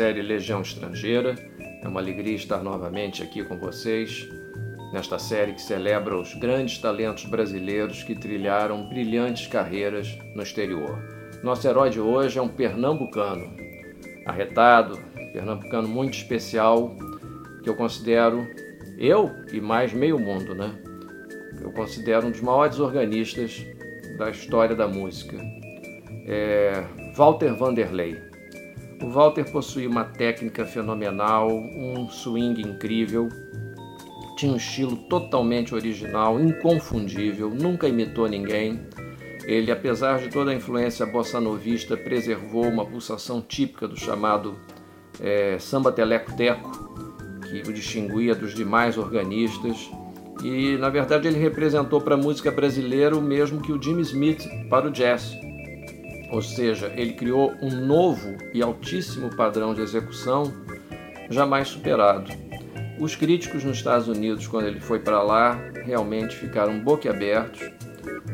[0.00, 1.34] Série Legião Estrangeira.
[1.82, 4.26] É uma alegria estar novamente aqui com vocês
[4.94, 10.98] nesta série que celebra os grandes talentos brasileiros que trilharam brilhantes carreiras no exterior.
[11.42, 13.54] Nosso herói de hoje é um pernambucano,
[14.24, 14.98] arretado,
[15.34, 16.96] pernambucano muito especial,
[17.62, 18.48] que eu considero,
[18.96, 20.80] eu e mais meio mundo, né?
[21.60, 23.66] Eu considero um dos maiores organistas
[24.16, 25.36] da história da música.
[26.26, 28.29] É Walter Vanderlei.
[29.02, 33.30] O Walter possuía uma técnica fenomenal, um swing incrível,
[34.36, 38.80] tinha um estilo totalmente original, inconfundível, nunca imitou ninguém.
[39.44, 44.56] Ele, apesar de toda a influência bossa novista, preservou uma pulsação típica do chamado
[45.18, 46.70] é, samba teleco-teco,
[47.42, 49.90] que o distinguia dos demais organistas.
[50.42, 54.46] E, na verdade, ele representou para a música brasileira o mesmo que o Jimmy Smith
[54.68, 55.36] para o jazz
[56.30, 60.52] ou seja, ele criou um novo e altíssimo padrão de execução
[61.28, 62.30] jamais superado.
[62.98, 67.70] Os críticos nos Estados Unidos, quando ele foi para lá, realmente ficaram boquiabertos.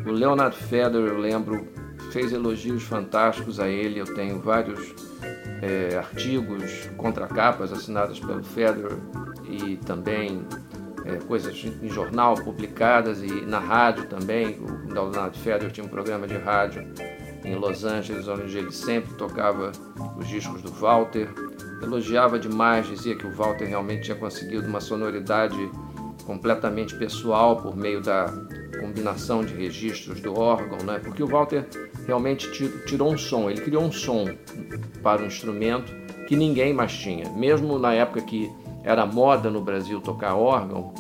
[0.05, 1.69] O Leonard Feder, eu lembro,
[2.11, 4.01] fez elogios fantásticos a ele.
[4.01, 4.95] Eu tenho vários
[5.63, 8.99] é, artigos, contracapas assinadas pelo Feder
[9.49, 10.45] e também
[11.05, 14.59] é, coisas em jornal publicadas e na rádio também.
[14.59, 16.83] O Leonard Feder tinha um programa de rádio
[17.47, 19.71] em Los Angeles, onde ele sempre tocava
[20.19, 21.29] os discos do Walter.
[21.81, 25.57] Elogiava demais, dizia que o Walter realmente tinha conseguido uma sonoridade
[26.27, 28.27] completamente pessoal por meio da
[28.81, 30.99] combinação de registros do órgão, né?
[30.99, 31.67] porque o Walter
[32.07, 32.51] realmente
[32.87, 34.27] tirou um som, ele criou um som
[35.03, 35.95] para um instrumento
[36.27, 37.31] que ninguém mais tinha.
[37.31, 38.51] Mesmo na época que
[38.83, 40.93] era moda no Brasil tocar órgão,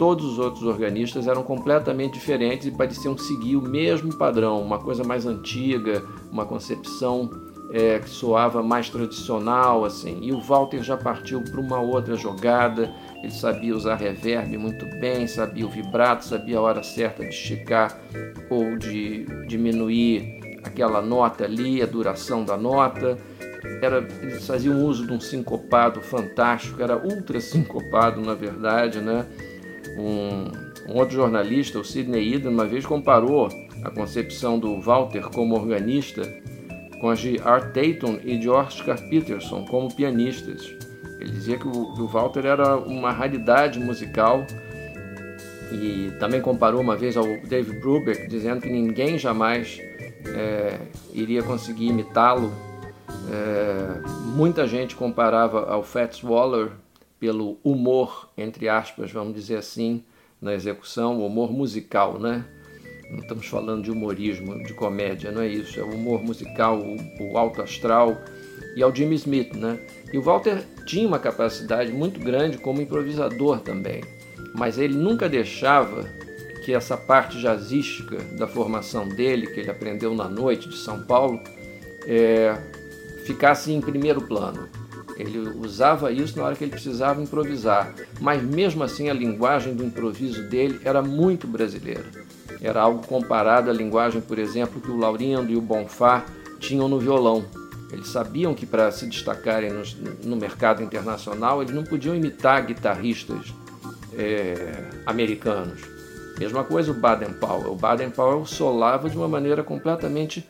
[0.00, 5.04] todos os outros organistas eram completamente diferentes e pareciam seguir o mesmo padrão, uma coisa
[5.04, 6.02] mais antiga,
[6.32, 7.30] uma concepção
[7.70, 10.18] é, que soava mais tradicional, assim.
[10.22, 12.90] E o Walter já partiu para uma outra jogada.
[13.22, 18.00] Ele sabia usar reverb muito bem, sabia o vibrato, sabia a hora certa de esticar
[18.48, 23.18] ou de diminuir aquela nota ali, a duração da nota.
[23.82, 29.26] Era, ele fazia um uso de um sincopado fantástico, era ultra sincopado na verdade, né?
[29.98, 33.48] Um, um outro jornalista, o Sidney Eden, uma vez comparou
[33.82, 36.22] a concepção do Walter como organista
[37.00, 40.74] com a de Art Tatum e de Oscar Peterson como pianistas.
[41.18, 44.46] Ele dizia que o, que o Walter era uma raridade musical
[45.72, 49.80] e também comparou uma vez ao Dave Brubeck, dizendo que ninguém jamais
[50.26, 50.78] é,
[51.12, 52.52] iria conseguir imitá-lo.
[53.32, 56.72] É, muita gente comparava ao Fats Waller
[57.20, 60.02] pelo humor, entre aspas, vamos dizer assim,
[60.40, 62.44] na execução, humor musical, né?
[63.10, 65.78] Não estamos falando de humorismo, de comédia, não é isso.
[65.78, 66.96] É o humor musical, o,
[67.32, 68.16] o alto astral
[68.74, 69.78] e ao Jimmy Smith, né?
[70.12, 74.02] E o Walter tinha uma capacidade muito grande como improvisador também,
[74.54, 76.04] mas ele nunca deixava
[76.64, 81.40] que essa parte jazzística da formação dele, que ele aprendeu na noite de São Paulo,
[82.06, 82.56] é,
[83.24, 84.68] ficasse em primeiro plano.
[85.20, 89.84] Ele usava isso na hora que ele precisava improvisar, mas mesmo assim a linguagem do
[89.84, 92.04] improviso dele era muito brasileira.
[92.60, 96.24] Era algo comparado à linguagem, por exemplo, que o Laurindo e o Bonfá
[96.58, 97.44] tinham no violão.
[97.92, 99.82] Eles sabiam que para se destacarem no,
[100.24, 103.52] no, mercado internacional, eles não podiam imitar guitarristas
[104.16, 105.80] é, americanos.
[106.38, 107.72] Mesma coisa o Baden Powell.
[107.72, 110.46] O Baden Powell solava de uma maneira completamente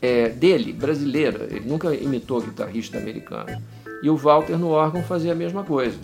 [0.00, 1.46] é, dele, brasileira.
[1.50, 3.62] Ele nunca imitou guitarrista americano.
[4.02, 5.98] E o Walter no órgão fazia a mesma coisa.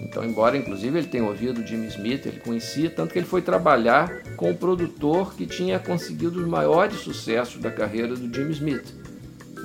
[0.00, 4.22] Então, embora inclusive ele tenha ouvido Jimmy Smith, ele conhecia, tanto que ele foi trabalhar
[4.36, 8.94] com o produtor que tinha conseguido os maiores sucessos da carreira do Jimmy Smith,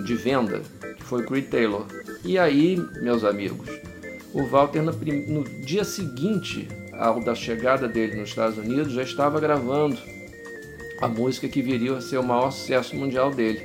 [0.04, 0.62] de venda,
[0.98, 1.86] que foi o Creed Taylor.
[2.24, 3.70] E aí, meus amigos,
[4.34, 9.40] o Walter no, no dia seguinte ao da chegada dele nos Estados Unidos já estava
[9.40, 9.98] gravando
[11.02, 13.60] a música que viria a ser o maior sucesso mundial dele,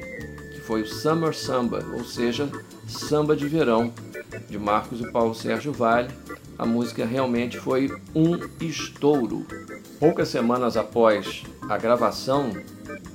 [0.52, 2.48] que foi o Summer Samba, ou seja,
[2.86, 3.92] Samba de Verão,
[4.48, 6.08] de Marcos e Paulo Sérgio Vale,
[6.58, 9.46] a música realmente foi um estouro.
[9.98, 12.50] Poucas semanas após a gravação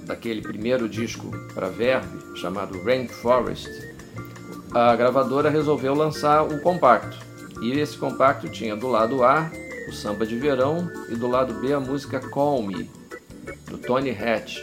[0.06, 3.70] daquele primeiro disco para Verve, chamado Rainforest,
[4.72, 7.18] a gravadora resolveu lançar o compacto.
[7.62, 9.52] E esse compacto tinha do lado A
[9.88, 12.90] o samba de verão e do lado B a música Call Me,
[13.70, 14.58] do Tony Hatch,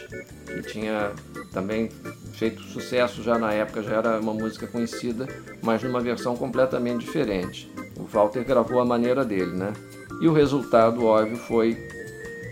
[0.45, 1.11] que tinha
[1.51, 1.89] também
[2.33, 5.27] feito sucesso já na época, já era uma música conhecida,
[5.61, 7.71] mas numa versão completamente diferente.
[7.97, 9.73] O Walter gravou a maneira dele, né?
[10.21, 11.77] E o resultado, óbvio, foi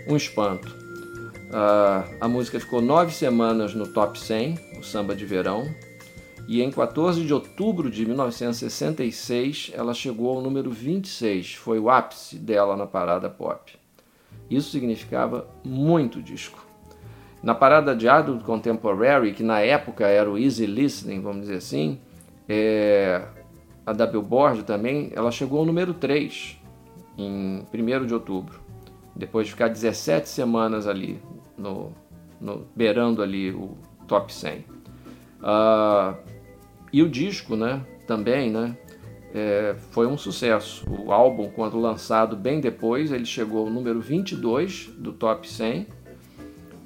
[0.08, 0.68] um espanto.
[1.48, 5.64] Uh, a música ficou nove semanas no top 100, o samba de verão,
[6.48, 12.36] e em 14 de outubro de 1966 ela chegou ao número 26, foi o ápice
[12.36, 13.76] dela na parada pop.
[14.50, 16.64] Isso significava muito disco.
[17.42, 22.00] Na parada de Adult Contemporary, que na época era o Easy Listening, vamos dizer assim,
[22.48, 23.22] é,
[23.84, 26.60] a da Billboard também, ela chegou ao número 3
[27.16, 28.60] em 1 de outubro,
[29.14, 31.22] depois de ficar 17 semanas ali,
[31.56, 31.92] no,
[32.40, 33.76] no beirando ali o
[34.06, 34.58] top 100.
[34.58, 34.64] Uh,
[35.44, 36.14] ah,
[36.92, 38.76] e o disco, né, também, né,
[39.36, 40.86] é, foi um sucesso.
[40.88, 45.86] O álbum, quando lançado bem depois, ele chegou ao número 22 do top 100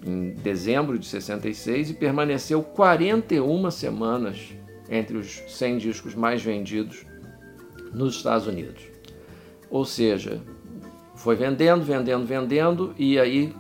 [0.05, 4.49] em dezembro de 66 e permaneceu 41 semanas
[4.89, 7.07] entre os 100 discos mais vendidos
[7.95, 8.83] nos Estados Unidos.
[9.71, 10.41] Ou seja,
[11.15, 13.55] foi vendendo, vendendo, vendendo e aí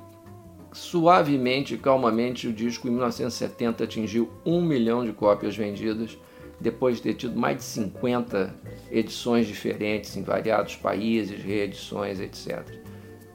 [0.72, 6.18] suavemente, calmamente, o disco em 1970 atingiu um milhão de cópias vendidas,
[6.60, 8.54] depois de ter tido mais de 50
[8.90, 12.64] edições diferentes em variados países, reedições, etc.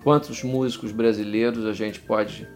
[0.04, 2.48] Quantos músicos brasileiros a gente pode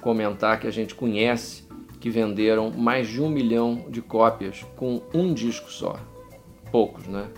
[0.00, 1.66] comentar que a gente conhece
[2.00, 5.98] que venderam mais de um milhão de cópias com um disco só.
[6.70, 7.28] Poucos, né?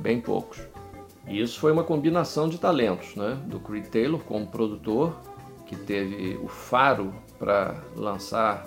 [0.00, 0.60] Bem poucos.
[1.28, 3.38] E isso foi uma combinação de talentos, né?
[3.46, 5.16] Do Creed Taylor como produtor,
[5.66, 8.66] que teve o faro para lançar,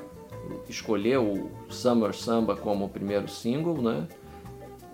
[0.68, 4.08] escolher o Summer Samba como o primeiro single, né?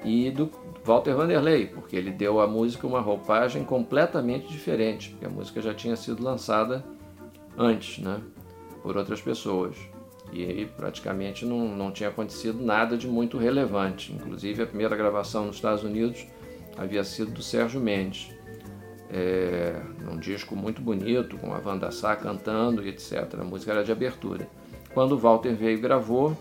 [0.03, 0.49] E do
[0.83, 5.73] Walter Vanderlei, porque ele deu à música uma roupagem completamente diferente, porque a música já
[5.73, 6.85] tinha sido lançada
[7.57, 8.21] antes, né?
[8.81, 9.75] Por outras pessoas.
[10.31, 14.13] E aí praticamente não, não tinha acontecido nada de muito relevante.
[14.13, 16.25] Inclusive a primeira gravação nos Estados Unidos
[16.77, 18.31] havia sido do Sérgio Mendes.
[19.11, 23.39] É, num disco muito bonito, com a Wanda Sá cantando e etc.
[23.39, 24.47] A música era de abertura.
[24.93, 26.35] Quando Walter veio e gravou,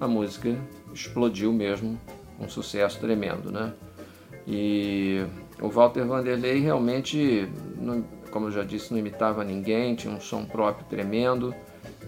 [0.00, 0.56] a música
[0.92, 1.98] explodiu mesmo,
[2.38, 3.72] um sucesso tremendo, né?
[4.46, 5.24] E
[5.60, 7.48] o Walter Vanderlei realmente,
[8.30, 11.54] como eu já disse, não imitava ninguém, tinha um som próprio tremendo.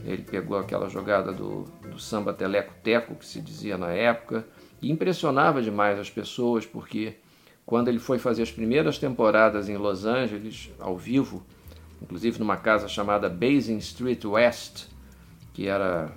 [0.05, 4.47] Ele pegou aquela jogada do, do samba teleco-teco, que se dizia na época,
[4.81, 7.17] e impressionava demais as pessoas, porque
[7.67, 11.45] quando ele foi fazer as primeiras temporadas em Los Angeles, ao vivo,
[12.01, 14.87] inclusive numa casa chamada Basin Street West,
[15.53, 16.13] que era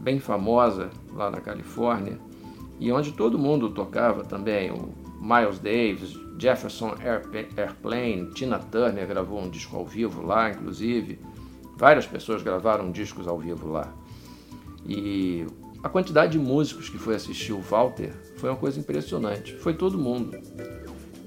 [0.00, 2.18] bem famosa lá na Califórnia,
[2.78, 6.94] e onde todo mundo tocava também, o Miles Davis, Jefferson
[7.56, 11.18] Airplane, Tina Turner gravou um disco ao vivo lá, inclusive.
[11.76, 13.92] Várias pessoas gravaram discos ao vivo lá.
[14.86, 15.46] E
[15.82, 19.54] a quantidade de músicos que foi assistir o Walter foi uma coisa impressionante.
[19.56, 20.36] Foi todo mundo.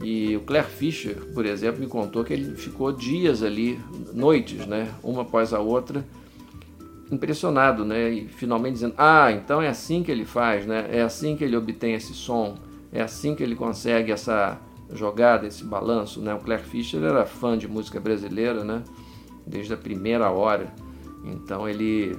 [0.03, 3.79] E o Claire Fischer, por exemplo, me contou que ele ficou dias ali,
[4.13, 6.05] noites, né, uma após a outra,
[7.11, 10.87] impressionado, né, e finalmente dizendo: "Ah, então é assim que ele faz, né?
[10.91, 12.55] É assim que ele obtém esse som,
[12.91, 14.59] é assim que ele consegue essa
[14.93, 16.33] jogada, esse balanço, né?
[16.33, 18.83] O Claire Fischer era fã de música brasileira, né?
[19.49, 20.71] desde a primeira hora.
[21.25, 22.15] Então ele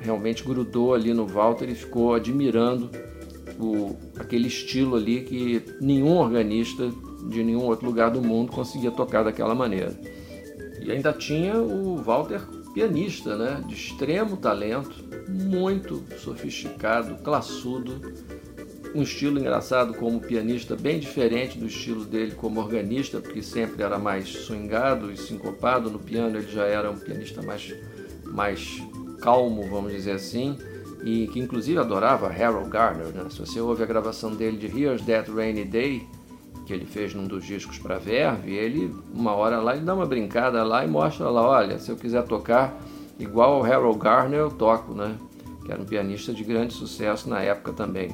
[0.00, 2.90] realmente grudou ali no Walter e ficou admirando
[3.58, 6.90] o, aquele estilo ali que nenhum organista
[7.28, 9.98] de nenhum outro lugar do mundo conseguia tocar daquela maneira.
[10.82, 12.42] E ainda tinha o Walter
[12.74, 14.92] pianista, né, de extremo talento,
[15.28, 18.12] muito sofisticado, classudo,
[18.94, 23.98] um estilo engraçado como pianista, bem diferente do estilo dele como organista, porque sempre era
[23.98, 25.90] mais swingado e sincopado.
[25.90, 27.74] No piano ele já era um pianista mais,
[28.24, 28.80] mais
[29.20, 30.56] calmo, vamos dizer assim,
[31.04, 33.06] e que inclusive adorava Harold Garner.
[33.06, 33.26] Né?
[33.30, 36.06] Se você ouve a gravação dele de Here's That Rainy Day,
[36.64, 40.06] que ele fez num dos discos para Verve, ele, uma hora lá, ele dá uma
[40.06, 42.80] brincada lá e mostra lá, olha, se eu quiser tocar
[43.18, 45.16] igual ao Harold Garner, eu toco, né?
[45.64, 48.10] Que era um pianista de grande sucesso na época também.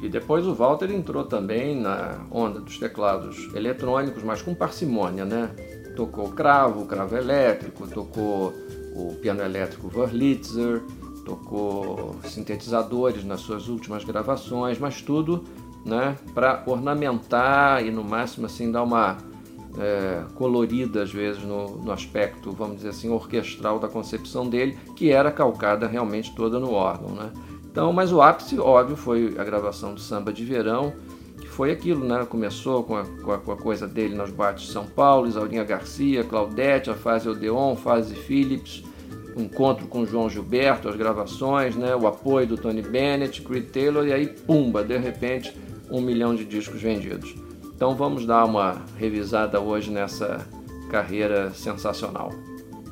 [0.00, 5.50] E depois o Walter entrou também na onda dos teclados eletrônicos, mas com parcimônia, né?
[5.96, 8.52] Tocou cravo, cravo elétrico, tocou
[8.94, 10.82] o piano elétrico Wurlitzer,
[11.24, 15.44] tocou sintetizadores nas suas últimas gravações, mas tudo
[15.86, 19.16] né, para ornamentar e no máximo assim dar uma
[19.78, 25.10] é, colorida às vezes no, no, aspecto, vamos dizer assim, orquestral da concepção dele, que
[25.10, 27.30] era calcada realmente toda no órgão, né?
[27.70, 30.94] Então, mas o ápice, óbvio, foi a gravação do Samba de Verão,
[31.38, 32.24] que foi aquilo, né?
[32.24, 35.62] Começou com a, com a, com a coisa dele nas boates de São Paulo, Isaurinha
[35.62, 38.82] Garcia, Claudete, a fase Odeon, fase Phillips,
[39.36, 41.94] o encontro com João Gilberto, as gravações, né?
[41.94, 45.54] O apoio do Tony Bennett, Creed Taylor, e aí, pumba, de repente,
[45.90, 47.34] um milhão de discos vendidos.
[47.74, 50.46] Então vamos dar uma revisada hoje nessa
[50.90, 52.32] carreira sensacional.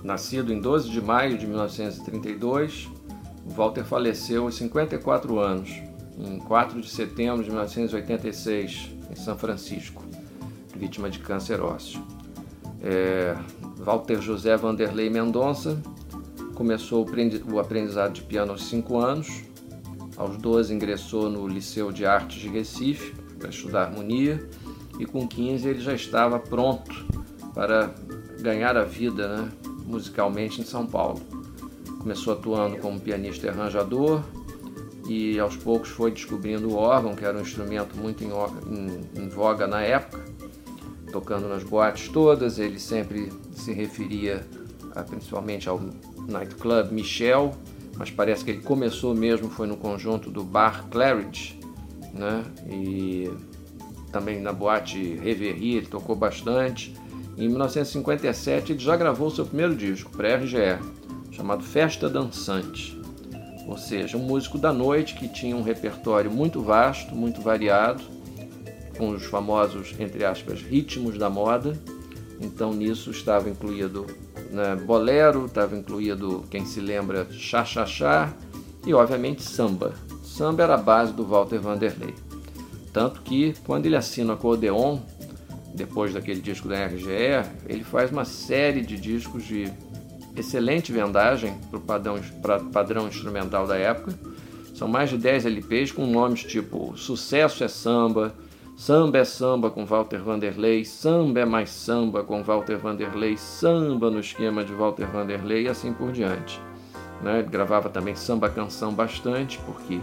[0.02, 2.90] Nascido em 12 de maio de 1932,
[3.46, 5.70] Walter faleceu aos 54 anos,
[6.18, 10.02] em 4 de setembro de 1986, em São Francisco,
[10.76, 12.02] vítima de câncer ósseo.
[12.82, 13.34] É,
[13.78, 15.80] Walter José Vanderlei Mendonça
[16.54, 17.06] começou
[17.50, 19.42] o aprendizado de piano aos 5 anos.
[20.16, 24.48] Aos 12 ingressou no Liceu de Artes de Recife para estudar harmonia
[24.98, 27.04] e com 15 ele já estava pronto
[27.52, 27.94] para
[28.40, 29.52] ganhar a vida né,
[29.86, 31.20] musicalmente em São Paulo.
[31.98, 34.22] Começou atuando como pianista e arranjador
[35.08, 39.28] e aos poucos foi descobrindo o órgão, que era um instrumento muito em, em, em
[39.28, 40.24] voga na época,
[41.12, 42.58] tocando nas boates todas.
[42.58, 44.46] Ele sempre se referia
[44.94, 45.80] a, principalmente ao
[46.26, 47.54] nightclub Michel,
[47.96, 51.58] mas parece que ele começou mesmo foi no conjunto do Bar Claridge,
[52.12, 52.44] né?
[52.70, 53.30] E
[54.10, 56.94] também na boate Reverie, ele tocou bastante.
[57.36, 60.78] Em 1957 ele já gravou seu primeiro disco, pré-RGE,
[61.32, 63.00] chamado Festa Dançante.
[63.66, 68.04] Ou seja, um músico da noite que tinha um repertório muito vasto, muito variado,
[68.96, 71.76] com os famosos, entre aspas, ritmos da moda.
[72.40, 74.06] Então nisso estava incluído
[74.50, 78.32] né, bolero, estava incluído, quem se lembra, chá-chá-chá
[78.86, 79.94] e obviamente samba.
[80.22, 82.14] Samba era a base do Walter Vanderlei.
[82.92, 84.98] Tanto que quando ele assina com Odeon,
[85.74, 89.70] depois daquele disco da RGE, ele faz uma série de discos de
[90.36, 92.20] excelente vendagem para o padrão,
[92.72, 94.14] padrão instrumental da época.
[94.74, 98.34] São mais de 10 LPs com nomes tipo Sucesso é Samba,
[98.76, 104.18] Samba é Samba com Walter Vanderlei, Samba é mais Samba com Walter Vanderlei, Samba no
[104.18, 106.60] esquema de Walter Vanderlei e assim por diante.
[107.22, 107.38] Né?
[107.38, 110.00] Ele gravava também samba canção bastante, porque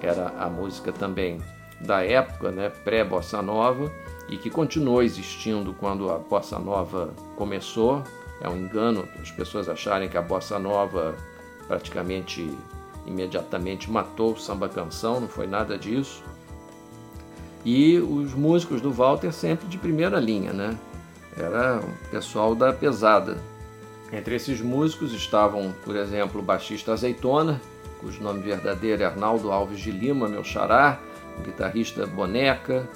[0.00, 1.40] era a música também
[1.80, 3.92] da época, né, pré-bossa nova,
[4.30, 8.02] e que continuou existindo quando a bossa nova começou.
[8.40, 11.14] É um engano as pessoas acharem que a bossa nova
[11.68, 12.50] praticamente
[13.06, 16.24] imediatamente matou o samba canção, não foi nada disso.
[17.66, 20.78] E os músicos do Walter sempre de primeira linha, né?
[21.36, 23.38] Era o pessoal da pesada.
[24.12, 27.60] Entre esses músicos estavam, por exemplo, o baixista Azeitona,
[28.00, 31.00] cujo nome verdadeiro é Arnaldo Alves de Lima, meu xará,
[31.40, 32.88] o guitarrista Boneca,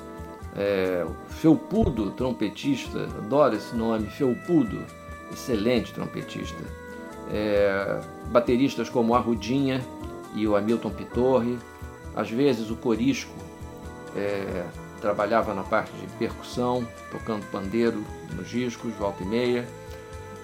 [0.57, 4.85] é, Felpudo, trompetista, adoro esse nome, Felpudo,
[5.33, 6.63] excelente trompetista.
[7.33, 8.01] É,
[8.31, 9.85] bateristas como Arrudinha
[10.33, 11.59] e o Hamilton Pitorri,
[12.15, 13.50] às vezes o Corisco
[14.17, 14.65] é,
[15.01, 19.67] trabalhava na parte de percussão, tocando pandeiro nos discos, volta e meia.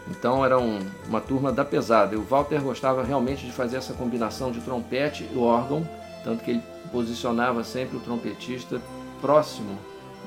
[0.09, 2.15] Então era um, uma turma da pesada.
[2.15, 5.87] E o Walter gostava realmente de fazer essa combinação de trompete e órgão,
[6.23, 8.81] tanto que ele posicionava sempre o trompetista
[9.21, 9.77] próximo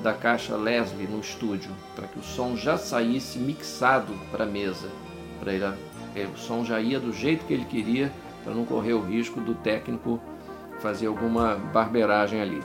[0.02, 4.88] da caixa Leslie no estúdio, para que o som já saísse mixado para a mesa,
[5.38, 5.64] para ele,
[6.16, 8.10] eh, o som já ia do jeito que ele queria,
[8.42, 10.18] para não correr o risco do técnico
[10.80, 12.62] fazer alguma barberagem ali.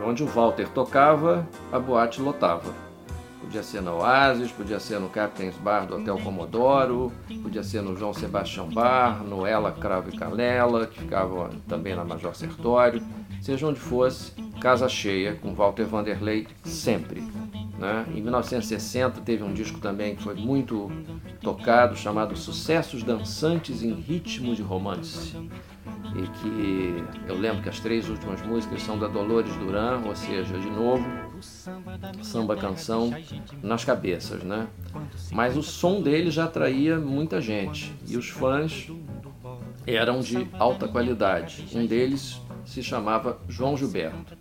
[0.00, 2.72] E onde o Walter tocava, a boate lotava.
[3.40, 7.12] Podia ser no Oasis, podia ser no Captain's Bar do Hotel Comodoro,
[7.42, 12.04] podia ser no João Sebastião Bar, no Ela Cravo e Canela, que ficava também na
[12.04, 13.00] Major Sertório.
[13.40, 17.20] Seja onde fosse, casa cheia com Walter Vanderlei sempre.
[17.78, 18.06] Né?
[18.14, 20.90] Em 1960 teve um disco também que foi muito
[21.40, 25.36] tocado, chamado Sucessos Dançantes em Ritmo de Romance
[26.16, 30.58] e que eu lembro que as três últimas músicas são da Dolores Duran, ou seja,
[30.58, 31.04] de novo,
[32.22, 33.12] samba canção
[33.62, 34.66] nas cabeças, né?
[35.30, 38.90] Mas o som dele já atraía muita gente e os fãs
[39.86, 41.66] eram de alta qualidade.
[41.74, 44.36] Um deles se chamava João Gilberto.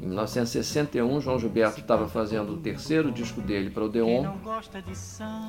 [0.00, 4.26] Em 1961, João Gilberto estava fazendo o terceiro disco dele para o Deon,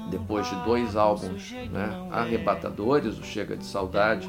[0.09, 4.27] depois de dois álbuns né, arrebatadores, o Chega de Saudade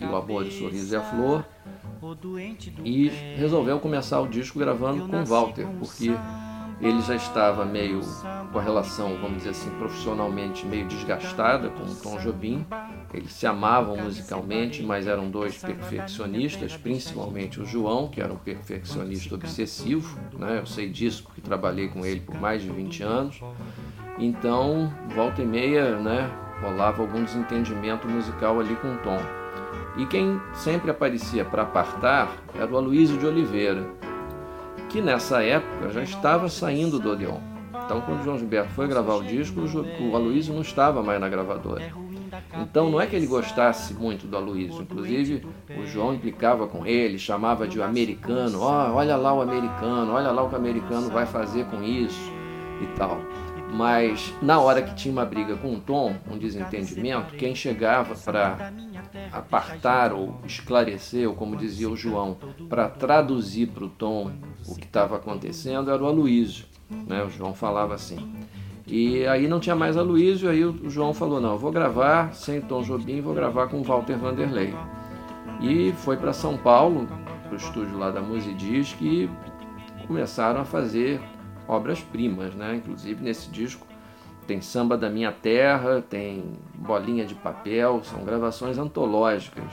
[0.00, 1.44] e o Amor de Sorriso e a Flor,
[2.84, 6.12] e resolveu começar o disco gravando com Walter, porque
[6.80, 8.00] ele já estava meio
[8.52, 12.64] com a relação, vamos dizer assim, profissionalmente meio desgastada com o Tom Jobim,
[13.12, 19.34] Eles se amavam musicalmente, mas eram dois perfeccionistas, principalmente o João, que era um perfeccionista
[19.34, 20.58] obsessivo, né?
[20.58, 23.40] Eu sei disso porque trabalhei com ele por mais de 20 anos.
[24.18, 26.30] Então, volta e meia, né,
[26.60, 29.18] rolava algum desentendimento musical ali com o Tom.
[29.98, 33.84] E quem sempre aparecia para apartar era o Aloysio de Oliveira,
[34.88, 37.40] que nessa época já estava saindo do Odeon.
[37.84, 41.28] Então, quando o João Gilberto foi gravar o disco, o Aloysio não estava mais na
[41.28, 41.92] gravadora.
[42.60, 44.82] Então, não é que ele gostasse muito do Aloysio.
[44.82, 48.60] Inclusive, o João implicava com ele, chamava de americano.
[48.60, 52.30] Oh, olha lá o americano, olha lá o que o americano vai fazer com isso
[52.82, 53.18] e tal.
[53.72, 58.72] Mas na hora que tinha uma briga com o Tom, um desentendimento, quem chegava para
[59.32, 62.36] apartar ou esclarecer, ou como dizia o João,
[62.68, 64.32] para traduzir para o Tom
[64.66, 66.66] o que estava acontecendo era o Aloísio.
[66.90, 67.22] Né?
[67.22, 68.34] O João falava assim.
[68.86, 72.82] E aí não tinha mais Aloísio, aí o João falou, não, vou gravar sem Tom
[72.82, 74.74] Jobim, vou gravar com Walter Vanderlei.
[75.60, 77.06] E foi para São Paulo,
[77.44, 79.28] para o estúdio lá da Musidisc, e
[80.06, 81.20] começaram a fazer
[81.68, 82.76] obras-primas, né?
[82.76, 83.86] Inclusive nesse disco
[84.48, 89.70] tem Samba da Minha Terra, tem Bolinha de Papel, são gravações antológicas.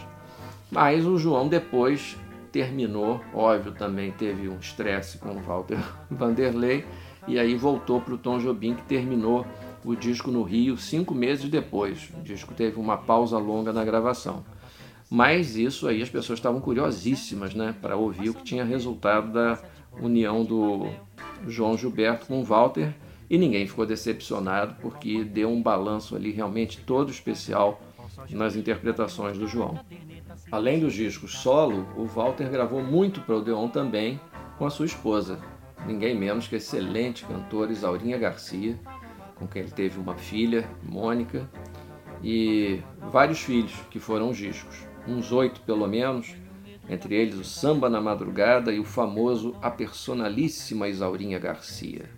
[0.70, 2.18] Mas o João depois
[2.52, 5.80] terminou, óbvio, também teve um estresse com o Walter
[6.12, 6.86] Vanderlei
[7.25, 9.48] e aí voltou para o Tom Jobim que terminou
[9.84, 12.10] o disco no Rio cinco meses depois.
[12.18, 14.44] O disco teve uma pausa longa na gravação.
[15.10, 19.58] Mas isso aí as pessoas estavam curiosíssimas, né, para ouvir o que tinha resultado da
[20.02, 20.90] união do
[21.50, 22.94] João Gilberto com Walter
[23.30, 27.82] e ninguém ficou decepcionado porque deu um balanço ali realmente todo especial
[28.30, 29.80] nas interpretações do João.
[30.52, 34.20] Além dos discos solo, o Walter gravou muito para o Odeon também
[34.58, 35.40] com a sua esposa,
[35.86, 38.80] ninguém menos que a excelente cantora Isaurinha Garcia,
[39.36, 41.50] com quem ele teve uma filha, Mônica,
[42.24, 42.80] e
[43.12, 46.36] vários filhos que foram os discos, uns oito pelo menos,
[46.88, 52.10] entre eles o Samba na Madrugada e o famoso A Personalíssima Isaurinha Garcia.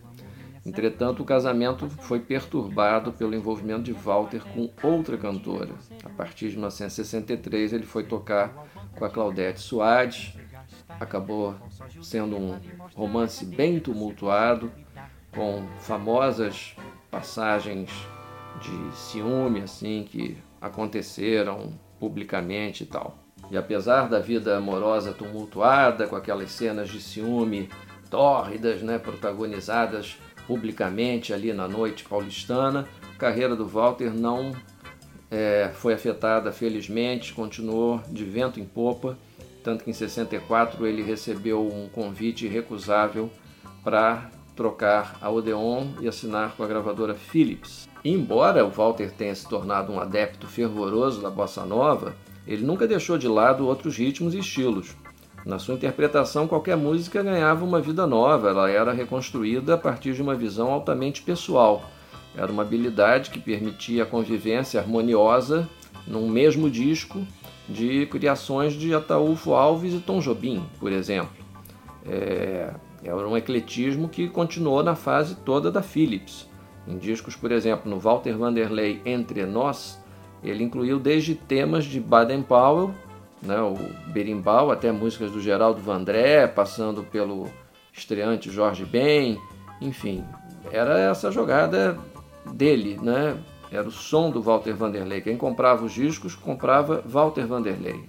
[0.66, 5.74] Entretanto, o casamento foi perturbado pelo envolvimento de Walter com outra cantora.
[6.04, 10.34] A partir de 1963, ele foi tocar com a Claudete Soares.
[11.00, 11.56] Acabou
[12.02, 12.60] sendo um
[12.94, 14.70] romance bem tumultuado,
[15.32, 16.76] com famosas
[17.10, 17.89] passagens
[18.60, 23.27] de ciúme assim que aconteceram publicamente e tal.
[23.50, 27.70] E apesar da vida amorosa tumultuada, com aquelas cenas de ciúme
[28.10, 34.54] tórridas, né, protagonizadas publicamente ali na noite paulistana, a carreira do Walter não
[35.30, 39.18] é, foi afetada, felizmente, continuou de vento em popa,
[39.64, 43.30] tanto que em 64 ele recebeu um convite irrecusável
[43.84, 47.88] para trocar a Odeon e assinar com a gravadora Philips.
[48.04, 52.16] embora o Walter tenha se tornado um adepto fervoroso da bossa nova,
[52.48, 54.96] ele nunca deixou de lado outros ritmos e estilos.
[55.46, 60.22] Na sua interpretação, qualquer música ganhava uma vida nova, ela era reconstruída a partir de
[60.22, 61.90] uma visão altamente pessoal.
[62.36, 65.68] Era uma habilidade que permitia a convivência harmoniosa
[66.06, 67.26] num mesmo disco
[67.68, 71.36] de criações de Ataúfo Alves e Tom Jobim, por exemplo.
[72.06, 76.48] É, era um ecletismo que continuou na fase toda da Philips.
[76.88, 80.00] Em discos, por exemplo, no Walter Vanderlei Entre Nós,
[80.48, 82.94] ele incluiu desde temas de Baden-Powell,
[83.42, 83.76] né, o
[84.12, 87.48] berimbau, até músicas do Geraldo Vandré, passando pelo
[87.94, 89.40] estreante Jorge Ben,
[89.82, 90.24] enfim,
[90.72, 91.98] era essa jogada
[92.46, 93.38] dele, né?
[93.72, 95.22] Era o som do Walter Vanderlei.
[95.22, 98.02] Quem comprava os discos comprava Walter Vanderlei.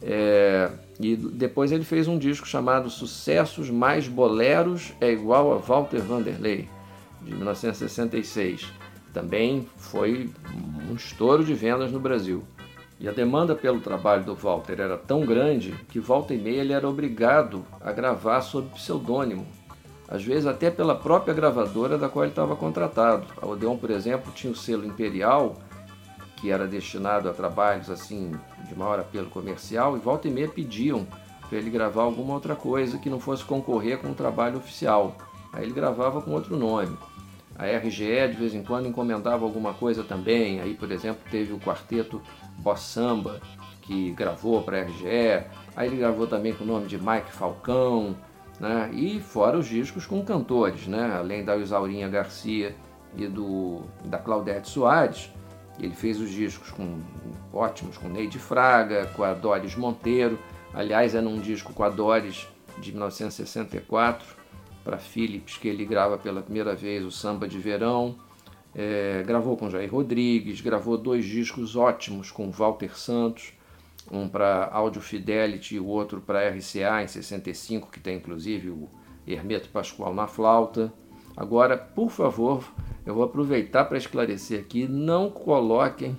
[0.00, 6.00] É, e depois ele fez um disco chamado Sucessos Mais Boleros é igual a Walter
[6.00, 6.68] Vanderlei,
[7.22, 8.83] de 1966
[9.14, 10.28] também foi
[10.90, 12.42] um estouro de vendas no Brasil.
[12.98, 16.72] E a demanda pelo trabalho do Walter era tão grande que volta e meia ele
[16.72, 19.46] era obrigado a gravar sob pseudônimo,
[20.08, 23.26] às vezes até pela própria gravadora da qual ele estava contratado.
[23.40, 25.56] A Odeon, por exemplo, tinha o selo Imperial,
[26.36, 28.32] que era destinado a trabalhos assim
[28.68, 31.06] de maior apelo comercial, e volta e meia pediam
[31.48, 35.16] para ele gravar alguma outra coisa que não fosse concorrer com o trabalho oficial.
[35.52, 36.96] Aí ele gravava com outro nome.
[37.56, 40.60] A RGE de vez em quando encomendava alguma coisa também.
[40.60, 42.20] Aí, por exemplo, teve o quarteto
[42.58, 43.40] Bossa Samba,
[43.82, 45.46] que gravou para a RGE.
[45.76, 48.16] Aí ele gravou também com o nome de Mike Falcão.
[48.58, 48.90] Né?
[48.92, 51.14] E fora os discos com cantores, né?
[51.16, 52.74] além da Isaurinha Garcia
[53.16, 55.30] e do, da Claudete Soares.
[55.78, 57.00] Ele fez os discos com
[57.52, 60.38] ótimos com Neide Fraga, com a Doris Monteiro.
[60.72, 64.43] Aliás, era um disco com a Doris de 1964
[64.84, 68.16] para Philips, que ele grava pela primeira vez o Samba de Verão.
[68.74, 73.52] é, gravou com Jair Rodrigues, gravou dois discos ótimos com Walter Santos,
[74.10, 78.88] um para Audio Fidelity e o outro para RCA em 65, que tem inclusive o
[79.26, 80.92] Hermeto Pascoal na flauta.
[81.36, 82.64] Agora, por favor,
[83.06, 86.16] eu vou aproveitar para esclarecer aqui, não coloquem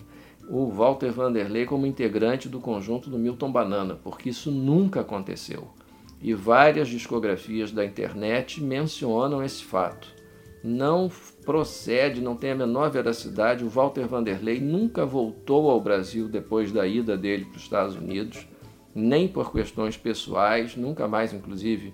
[0.50, 5.68] o Walter Vanderlei como integrante do conjunto do Milton Banana, porque isso nunca aconteceu.
[6.22, 10.08] E várias discografias da internet mencionam esse fato.
[10.64, 11.12] Não
[11.46, 13.64] procede, não tem a menor veracidade.
[13.64, 18.48] O Walter Vanderlei nunca voltou ao Brasil depois da ida dele para os Estados Unidos,
[18.94, 21.94] nem por questões pessoais, nunca mais, inclusive,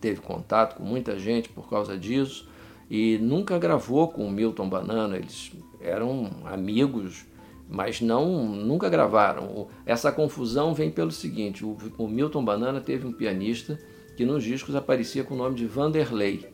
[0.00, 2.48] teve contato com muita gente por causa disso
[2.90, 5.16] e nunca gravou com o Milton Banana.
[5.16, 7.26] Eles eram amigos,
[7.70, 9.68] mas não nunca gravaram.
[9.86, 13.78] Essa confusão vem pelo seguinte: o, o Milton Banana teve um pianista
[14.16, 16.46] que nos discos aparecia com o nome de Vanderlei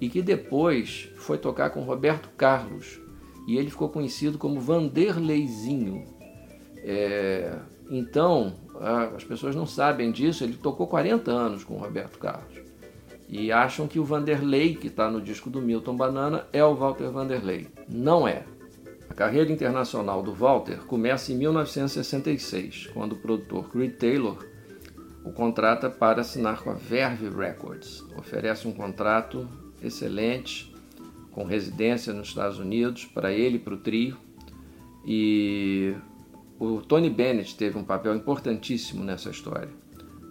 [0.00, 3.00] e que depois foi tocar com Roberto Carlos
[3.46, 6.04] e ele ficou conhecido como Vanderleizinho.
[6.78, 7.56] É,
[7.88, 8.54] então,
[9.14, 12.58] as pessoas não sabem disso, ele tocou 40 anos com Roberto Carlos
[13.28, 17.10] e acham que o Vanderlei, que está no disco do Milton Banana, é o Walter
[17.10, 17.68] Vanderlei.
[17.88, 18.44] Não é.
[19.08, 24.38] A carreira internacional do Walter começa em 1966, quando o produtor Creed Taylor
[25.26, 28.04] o contrata para assinar com a Verve Records.
[28.16, 29.48] Oferece um contrato
[29.82, 30.72] excelente,
[31.32, 34.16] com residência nos Estados Unidos, para ele e para o trio.
[35.04, 35.94] E
[36.60, 39.68] o Tony Bennett teve um papel importantíssimo nessa história,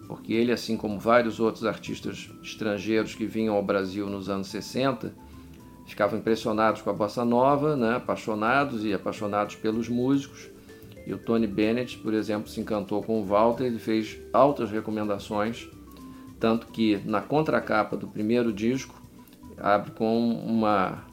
[0.07, 5.13] porque ele, assim como vários outros artistas estrangeiros que vinham ao Brasil nos anos 60,
[5.85, 10.49] ficavam impressionados com a bossa nova, né, apaixonados e apaixonados pelos músicos.
[11.05, 15.69] E o Tony Bennett, por exemplo, se encantou com o Walter, ele fez altas recomendações,
[16.39, 18.95] tanto que na contracapa do primeiro disco
[19.57, 21.03] abre com uma,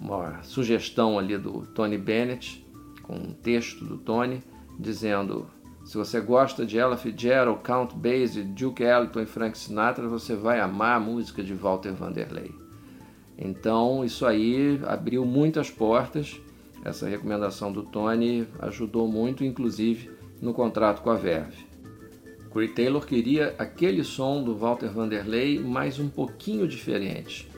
[0.00, 2.66] uma sugestão ali do Tony Bennett,
[3.02, 4.42] com um texto do Tony,
[4.78, 5.46] dizendo
[5.84, 10.60] se você gosta de Ella Fitzgerald, Count Basie, Duke Ellington e Frank Sinatra, você vai
[10.60, 12.54] amar a música de Walter Vanderlei.
[13.40, 16.38] Então isso aí abriu muitas portas.
[16.84, 21.66] Essa recomendação do Tony ajudou muito, inclusive, no contrato com a Verve.
[22.50, 27.48] Corey Taylor queria aquele som do Walter Vanderlei, mas um pouquinho diferente.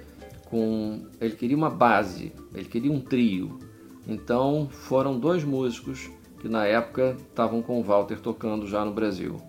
[0.47, 3.59] Com, ele queria uma base, ele queria um trio.
[4.07, 9.40] Então foram dois músicos que na época estavam com o Walter tocando já no Brasil.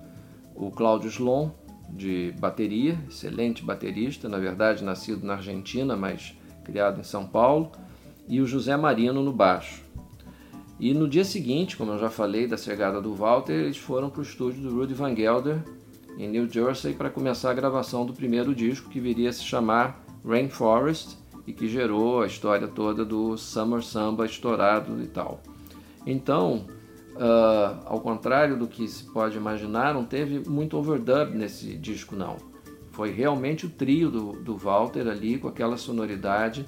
[0.55, 1.49] O Cláudio Slon,
[1.95, 7.71] de bateria, excelente baterista, na verdade nascido na Argentina, mas criado em São Paulo,
[8.27, 9.83] e o José Marino no baixo.
[10.79, 14.19] E no dia seguinte, como eu já falei da chegada do Walter, eles foram para
[14.19, 15.63] o estúdio do Rudy Van Gelder,
[16.17, 20.03] em New Jersey, para começar a gravação do primeiro disco, que viria a se chamar
[20.25, 25.41] Rainforest, e que gerou a história toda do Summer Samba estourado e tal.
[26.05, 26.65] Então,
[27.15, 32.37] uh, ao contrário do que se pode imaginar, não teve muito overdub nesse disco, não.
[32.91, 36.65] Foi realmente o trio do, do Walter ali, com aquela sonoridade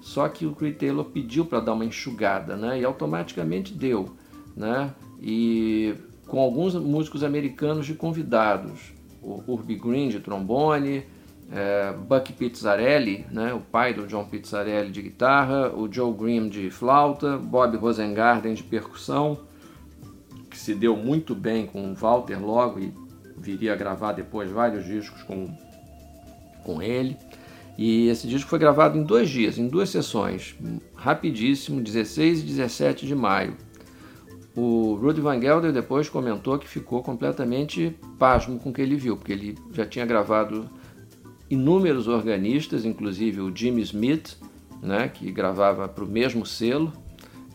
[0.00, 2.80] só que o Creed Taylor pediu para dar uma enxugada, né?
[2.80, 4.10] E automaticamente deu,
[4.56, 4.94] né?
[5.20, 5.94] E
[6.26, 11.04] com alguns músicos americanos de convidados, o Urbi Green de trombone,
[11.50, 16.70] é, Buck Pizzarelli, né, o pai do John Pizzarelli de guitarra, o Joe Grimm de
[16.70, 19.38] flauta, Bob Rosengarten de percussão,
[20.58, 22.92] que se deu muito bem com o Walter logo e
[23.36, 25.48] viria a gravar depois vários discos com,
[26.64, 27.16] com ele.
[27.78, 30.56] E esse disco foi gravado em dois dias, em duas sessões,
[30.96, 33.56] rapidíssimo, 16 e 17 de maio.
[34.56, 39.16] O Rudy Van Gelder depois comentou que ficou completamente pasmo com o que ele viu,
[39.16, 40.68] porque ele já tinha gravado
[41.48, 44.36] inúmeros organistas, inclusive o Jimmy Smith,
[44.82, 46.92] né, que gravava para o mesmo selo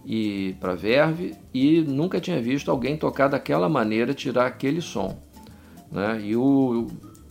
[0.06, 5.18] e para Verve, e nunca tinha visto alguém tocar daquela maneira, tirar aquele som.
[5.92, 6.22] Né?
[6.24, 6.88] E o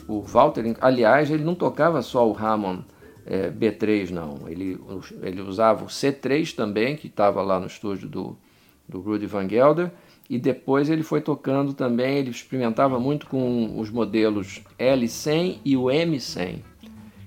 [0.09, 2.85] o Walter, aliás, ele não tocava só o Hammond
[3.25, 4.49] é, B3, não.
[4.49, 4.79] Ele,
[5.23, 8.37] ele usava o C3 também, que estava lá no estúdio do,
[8.89, 9.91] do Rudy Van Gelder,
[10.29, 15.85] e depois ele foi tocando também, ele experimentava muito com os modelos L100 e o
[15.85, 16.59] M100,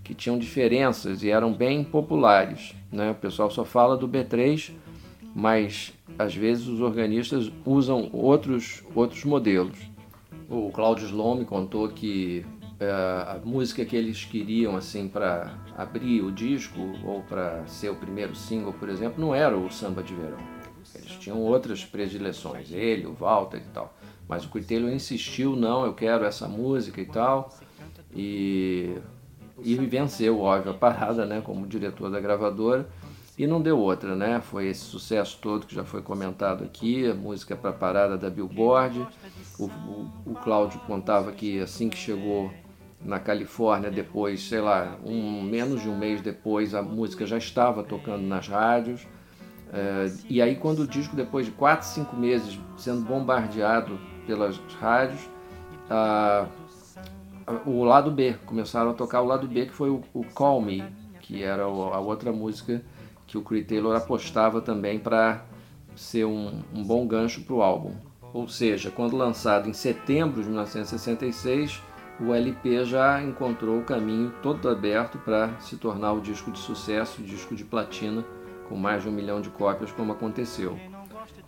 [0.04, 2.74] que tinham diferenças e eram bem populares.
[2.92, 3.12] Né?
[3.12, 4.72] O pessoal só fala do B3,
[5.36, 9.78] mas às vezes os organistas usam outros, outros modelos.
[10.50, 12.46] O Claudio Slom contou que
[12.80, 17.96] é, a música que eles queriam assim para abrir o disco ou para ser o
[17.96, 20.38] primeiro single, por exemplo, não era o Samba de Verão.
[20.96, 23.94] Eles tinham outras predileções, ele, o Walter e tal.
[24.30, 27.54] Mas o Cuitelho insistiu, não, eu quero essa música e tal.
[28.16, 28.96] E,
[29.62, 32.88] e venceu, óbvio, a parada, né, como diretor da gravadora.
[33.38, 34.40] E não deu outra, né?
[34.40, 39.06] Foi esse sucesso todo que já foi comentado aqui, a música para parada da Billboard.
[39.60, 42.50] O, o, o Cláudio contava que assim que chegou
[43.04, 47.84] na Califórnia, depois, sei lá, um, menos de um mês depois, a música já estava
[47.84, 49.06] tocando nas rádios.
[49.74, 55.30] É, e aí, quando o disco, depois de 4, 5 meses sendo bombardeado pelas rádios,
[55.90, 56.48] a,
[57.66, 60.84] o lado B, começaram a tocar o lado B, que foi o, o Call Me,
[61.20, 62.82] que era a outra música
[63.28, 65.46] que o Creed Taylor apostava também para
[65.96, 67.96] ser um, um bom gancho para o álbum.
[68.34, 71.82] Ou seja, quando lançado em setembro de 1966,
[72.20, 77.22] o LP já encontrou o caminho todo aberto para se tornar o disco de sucesso,
[77.22, 78.26] o disco de platina,
[78.68, 80.78] com mais de um milhão de cópias, como aconteceu.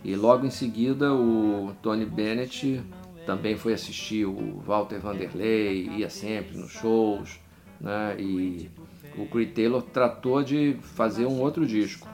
[0.04, 2.82] E logo em seguida, o Tony Bennett
[3.26, 7.38] também foi assistir o Walter Vanderlei, ia sempre nos shows,
[7.80, 8.16] né?
[8.18, 8.70] e
[9.18, 12.08] o Creed Taylor tratou de fazer um outro disco,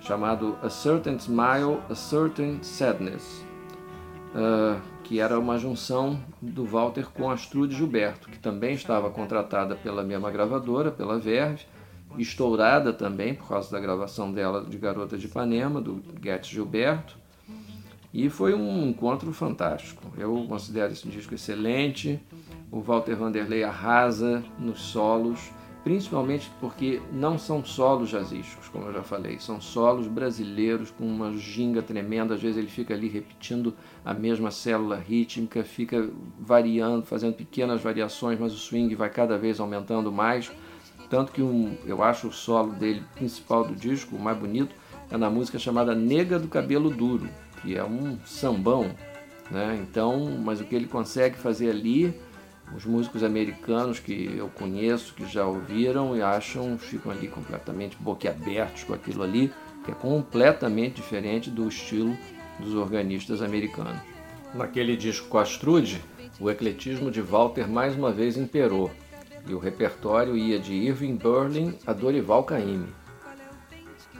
[0.00, 3.44] chamado A Certain Smile, A Certain Sadness.
[4.34, 9.76] Uh, que era uma junção do Walter com a Astrude Gilberto, que também estava contratada
[9.76, 11.66] pela mesma gravadora, pela Verve,
[12.16, 17.18] estourada também por causa da gravação dela de Garota de Ipanema, do Getz Gilberto.
[18.12, 20.02] E foi um encontro fantástico.
[20.16, 22.18] Eu considero esse disco excelente.
[22.70, 25.50] O Walter Vanderlei arrasa nos solos
[25.84, 31.32] principalmente porque não são solos jazzísticos, como eu já falei, são solos brasileiros com uma
[31.32, 37.34] ginga tremenda, às vezes ele fica ali repetindo a mesma célula rítmica, fica variando, fazendo
[37.34, 40.52] pequenas variações, mas o swing vai cada vez aumentando mais,
[41.10, 44.74] tanto que um, eu acho o solo dele principal do disco, o mais bonito,
[45.10, 47.28] é na música chamada Nega do Cabelo Duro,
[47.60, 48.90] que é um sambão,
[49.50, 49.78] né?
[49.82, 52.14] Então, mas o que ele consegue fazer ali
[52.74, 58.84] os músicos americanos que eu conheço, que já ouviram e acham, ficam ali completamente boquiabertos
[58.84, 59.52] com aquilo ali,
[59.84, 62.16] que é completamente diferente do estilo
[62.58, 64.00] dos organistas americanos.
[64.54, 66.02] Naquele disco com Astrude,
[66.40, 68.90] o ecletismo de Walter mais uma vez imperou,
[69.46, 72.88] e o repertório ia de Irving Berlin a Dorival Caymmi.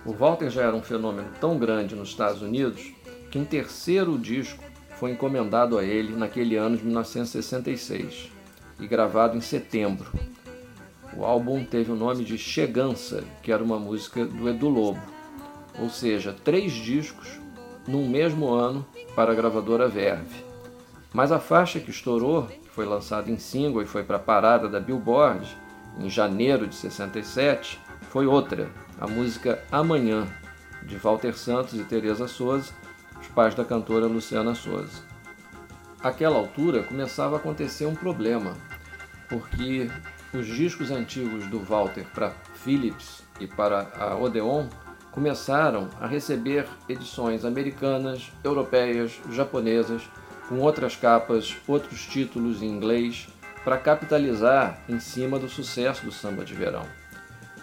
[0.05, 2.93] O Walter já era um fenômeno tão grande nos Estados Unidos
[3.31, 4.63] que um terceiro disco
[4.99, 8.42] foi encomendado a ele naquele ano de 1966
[8.79, 10.11] e gravado em setembro.
[11.17, 15.03] O álbum teve o nome de Chegança, que era uma música do Edu Lobo,
[15.79, 17.41] ou seja, três discos
[17.87, 20.45] num mesmo ano para a gravadora Verve.
[21.13, 24.69] Mas a faixa que estourou, que foi lançada em single e foi para a parada
[24.69, 25.57] da Billboard
[25.99, 30.27] em janeiro de 67, foi outra, a música Amanhã,
[30.83, 32.73] de Walter Santos e Teresa Souza,
[33.21, 35.12] os pais da cantora Luciana Souza.
[36.03, 38.57] Àquela altura começava a acontecer um problema
[39.29, 39.91] porque
[40.35, 44.67] os discos antigos do Walter para Philips e para a Odeon
[45.11, 50.03] começaram a receber edições americanas, europeias, japonesas,
[50.49, 53.29] com outras capas, outros títulos em inglês,
[53.65, 56.87] para capitalizar em cima do sucesso do samba de verão.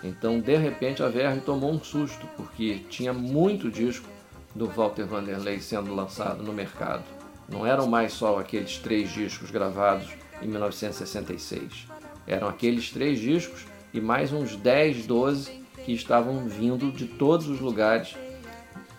[0.03, 4.07] Então, de repente, a Verve tomou um susto, porque tinha muito disco
[4.55, 7.03] do Walter Vanderlei sendo lançado no mercado.
[7.51, 10.09] Não eram mais só aqueles três discos gravados
[10.41, 11.87] em 1966.
[12.27, 17.59] Eram aqueles três discos e mais uns 10, 12 que estavam vindo de todos os
[17.59, 18.15] lugares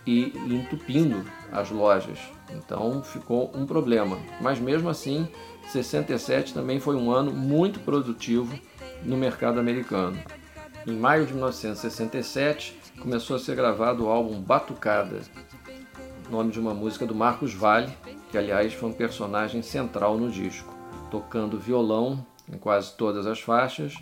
[0.06, 2.18] e entupindo as lojas.
[2.50, 4.18] Então ficou um problema.
[4.40, 5.28] Mas mesmo assim,
[5.68, 8.58] 67 também foi um ano muito produtivo
[9.04, 10.18] no mercado americano.
[10.86, 15.20] Em maio de 1967 começou a ser gravado o álbum Batucada,
[16.28, 17.92] nome de uma música do Marcos Valle,
[18.30, 23.94] que aliás foi um personagem central no disco tocando violão em quase todas as faixas,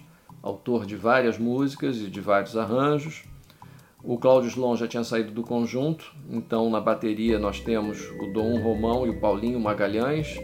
[0.43, 3.25] autor de várias músicas e de vários arranjos.
[4.03, 8.61] O Cláudio Slon já tinha saído do conjunto, então na bateria nós temos o Dom
[8.61, 10.38] Romão e o Paulinho Magalhães.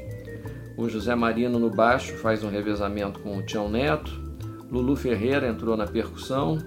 [0.77, 4.11] O José Marino no baixo faz um revezamento com o Tião Neto.
[4.70, 6.59] Lulu Ferreira entrou na percussão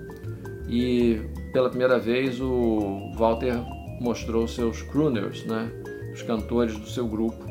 [0.69, 1.19] e
[1.51, 3.61] pela primeira vez o Walter
[3.99, 5.69] mostrou seus crooners, né?
[6.17, 7.43] Os cantores do seu grupo,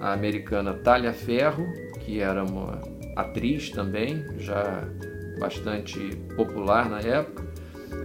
[0.00, 1.66] a americana Talia Ferro
[2.04, 2.80] que era uma
[3.16, 4.84] atriz também, já
[5.38, 5.98] bastante
[6.36, 7.44] popular na época,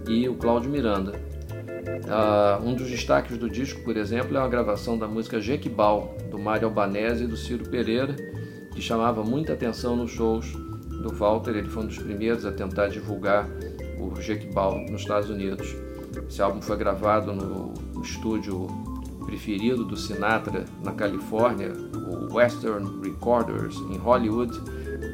[0.08, 1.12] e o Cláudio Miranda.
[1.12, 6.38] Uh, um dos destaques do disco, por exemplo, é uma gravação da música Jequibal, do
[6.38, 8.16] Mário Albanese e do Ciro Pereira,
[8.74, 11.50] que chamava muita atenção nos shows do Walter.
[11.50, 13.48] Ele foi um dos primeiros a tentar divulgar
[13.98, 15.74] o Jequibal nos Estados Unidos.
[16.28, 18.66] Esse álbum foi gravado no estúdio
[19.30, 24.60] preferido do Sinatra na Califórnia, o Western Recorders, em Hollywood,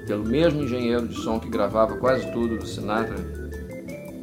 [0.07, 3.17] pelo mesmo engenheiro de som que gravava quase tudo do Sinatra,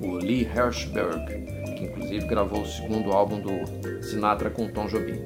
[0.01, 1.43] o Lee Herschberg.
[1.77, 5.19] que inclusive gravou o segundo álbum do Sinatra com Tom Jobim.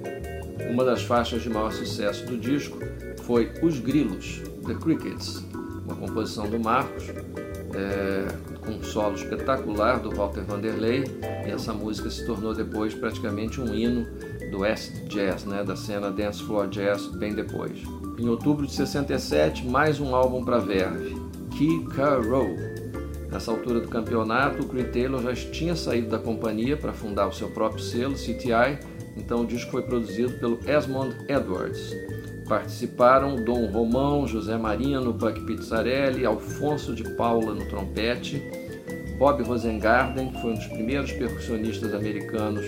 [0.69, 2.77] Uma das faixas de maior sucesso do disco
[3.23, 5.45] foi Os Grilos, The Crickets,
[5.85, 7.05] uma composição do Marcos,
[7.73, 11.05] é, com um solo espetacular do Walter Vanderlei,
[11.45, 14.05] e essa música se tornou depois praticamente um hino
[14.51, 17.77] do acid jazz, né, da cena dance floor jazz, bem depois.
[18.17, 21.15] Em outubro de 67, mais um álbum para Verve,
[21.57, 21.85] Key
[22.27, 22.49] Row.
[23.31, 27.33] Nessa altura do campeonato, o Creed Taylor já tinha saído da companhia para fundar o
[27.33, 28.79] seu próprio selo, CTI,
[29.17, 31.93] então o disco foi produzido pelo Esmond Edwards.
[32.47, 38.41] Participaram Dom Romão, José Marino, Buck Pizzarelli, Alfonso de Paula no trompete,
[39.17, 42.65] Bob Rosengarten, que foi um dos primeiros percussionistas americanos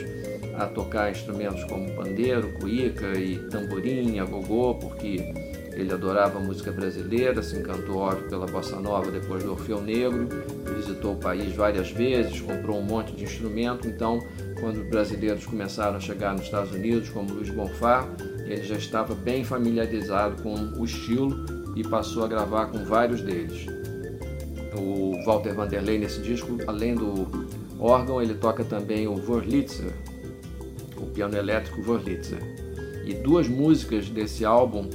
[0.60, 5.34] a tocar instrumentos como pandeiro, cuíca e tamborim, agogô, porque
[5.72, 10.28] ele adorava música brasileira, se encantou óbvio pela bossa nova depois do Orfeu Negro,
[10.76, 14.20] visitou o país várias vezes, comprou um monte de instrumento, então
[14.60, 18.06] quando os brasileiros começaram a chegar nos Estados Unidos, como Luiz Bonfá,
[18.46, 23.66] ele já estava bem familiarizado com o estilo e passou a gravar com vários deles.
[24.78, 27.28] O Walter Vanderlei nesse disco, além do
[27.80, 29.94] órgão, ele toca também o Wurlitzer,
[31.02, 32.40] o piano elétrico Wurlitzer.
[33.06, 34.90] E duas músicas desse álbum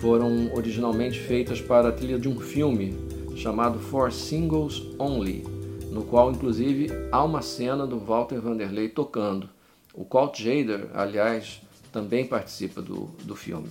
[0.00, 2.94] foram originalmente feitas para a trilha de um filme
[3.36, 5.44] chamado For Singles Only,
[5.90, 9.48] no qual inclusive há uma cena do Walter Vanderlei tocando.
[9.92, 11.62] O Colt Jader, aliás,
[11.92, 13.68] também participa do, do filme.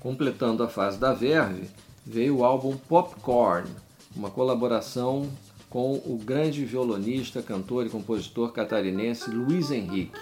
[0.00, 1.68] Completando a fase da Verve,
[2.04, 3.68] veio o álbum Popcorn,
[4.14, 5.28] uma colaboração
[5.70, 10.12] com o grande violonista, cantor e compositor catarinense Luiz Henrique.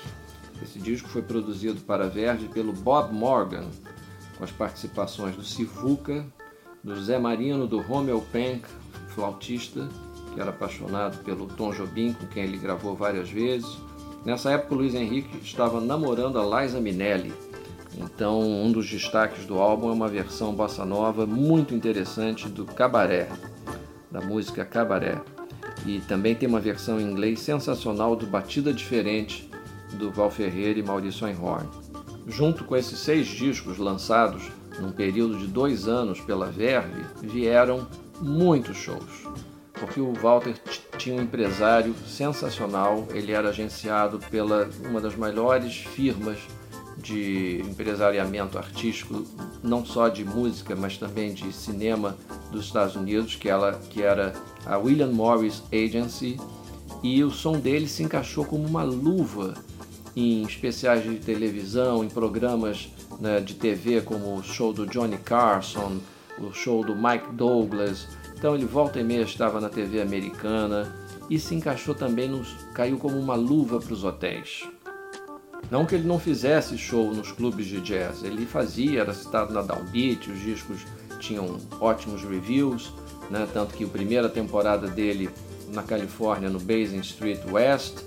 [0.63, 3.67] Esse disco foi produzido para a Verve pelo Bob Morgan,
[4.39, 6.25] com as participações do Sivuca,
[6.83, 8.67] do Zé Marino, do Romeo Penck,
[9.09, 9.89] flautista,
[10.33, 13.77] que era apaixonado pelo Tom Jobim, com quem ele gravou várias vezes,
[14.25, 17.33] Nessa época, o Luiz Henrique estava namorando a Liza Minelli.
[17.99, 23.29] Então, um dos destaques do álbum é uma versão bossa nova muito interessante do Cabaré,
[24.11, 25.21] da música Cabaré.
[25.85, 29.51] E também tem uma versão em inglês sensacional do Batida Diferente,
[29.95, 31.69] do Val Ferreira e Maurício Einhorn.
[32.27, 34.51] Junto com esses seis discos lançados
[34.81, 37.87] num período de dois anos pela Verve, vieram
[38.21, 39.23] muitos shows
[39.83, 40.55] porque o Walter
[40.97, 46.39] tinha um empresário sensacional, ele era agenciado pela uma das maiores firmas
[46.97, 49.25] de empresariamento artístico,
[49.61, 52.17] não só de música, mas também de cinema
[52.53, 54.33] dos Estados Unidos, que, ela, que era
[54.65, 56.39] a William Morris Agency,
[57.03, 59.55] e o som dele se encaixou como uma luva
[60.15, 62.89] em especiais de televisão, em programas
[63.21, 65.99] né, de TV como o show do Johnny Carson,
[66.39, 70.95] o show do Mike Douglas, então ele volta e meia estava na TV americana
[71.31, 74.69] e se encaixou também, nos, caiu como uma luva para os hotéis.
[75.71, 79.63] Não que ele não fizesse show nos clubes de jazz, ele fazia, era citado na
[79.63, 80.81] Downbeat, os discos
[81.19, 82.93] tinham ótimos reviews,
[83.31, 83.49] né?
[83.53, 85.31] tanto que a primeira temporada dele
[85.73, 88.03] na Califórnia, no Basin Street West,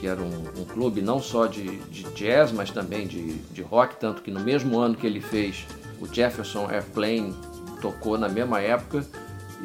[0.00, 3.96] que era um, um clube não só de, de, jazz, mas também de, de rock,
[4.00, 5.66] tanto que no mesmo ano que ele fez
[6.00, 7.34] o Jefferson Airplane
[7.80, 9.06] tocou na mesma época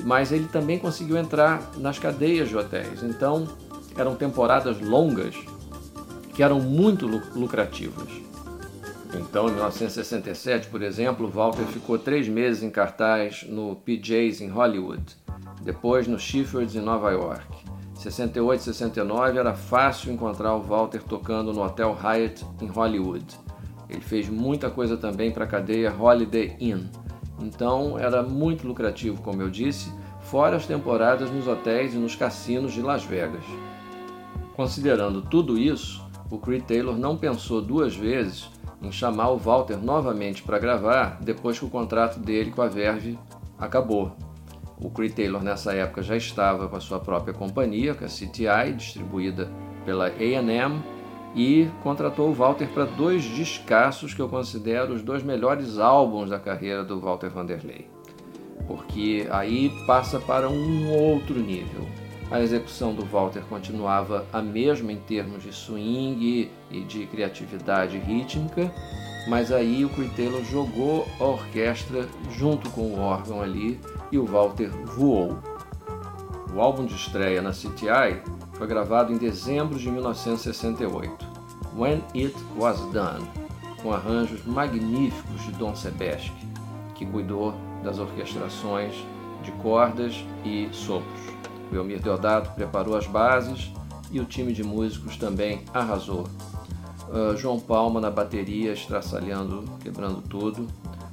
[0.04, 3.02] mas ele também conseguiu entrar nas cadeias de hotéis.
[3.04, 3.48] Então,
[3.96, 5.36] eram temporadas longas
[6.34, 8.10] que eram muito lucrativas.
[9.14, 15.04] Então, em 1967, por exemplo, Walter ficou três meses em cartaz no PJs em Hollywood,
[15.62, 17.55] depois no Shepherds em Nova York.
[18.12, 23.26] 68 e 69 era fácil encontrar o Walter tocando no Hotel Hyatt em Hollywood.
[23.90, 26.86] Ele fez muita coisa também para a cadeia Holiday Inn.
[27.42, 29.92] Então era muito lucrativo, como eu disse,
[30.22, 33.44] fora as temporadas nos hotéis e nos cassinos de Las Vegas.
[34.56, 38.52] Considerando tudo isso, o Creed Taylor não pensou duas vezes
[38.84, 43.18] em chamar o Walter novamente para gravar depois que o contrato dele com a Verve
[43.58, 44.16] acabou.
[44.86, 48.72] O Creed Taylor nessa época já estava com a sua própria companhia, com a CTI,
[48.78, 49.50] distribuída
[49.84, 50.80] pela A&M,
[51.34, 56.38] e contratou o Walter para dois descassos que eu considero os dois melhores álbuns da
[56.38, 57.88] carreira do Walter Vanderlei,
[58.68, 61.84] porque aí passa para um outro nível.
[62.30, 68.72] A execução do Walter continuava a mesma em termos de swing e de criatividade rítmica,
[69.28, 73.80] mas aí o Creed Taylor jogou a orquestra junto com o órgão ali
[74.12, 75.38] e o Walter voou.
[76.54, 78.22] O álbum de estreia na CTI
[78.54, 81.26] foi gravado em dezembro de 1968,
[81.76, 83.28] When It Was Done,
[83.82, 86.48] com arranjos magníficos de Don Sebesque,
[86.94, 87.54] que cuidou
[87.84, 88.96] das orquestrações
[89.44, 91.22] de cordas e sopros.
[91.72, 93.72] O Elmir Deodato preparou as bases
[94.12, 96.26] e o time de músicos também arrasou.
[97.10, 100.68] Uh, João Palma na bateria, estraçalhando, quebrando tudo.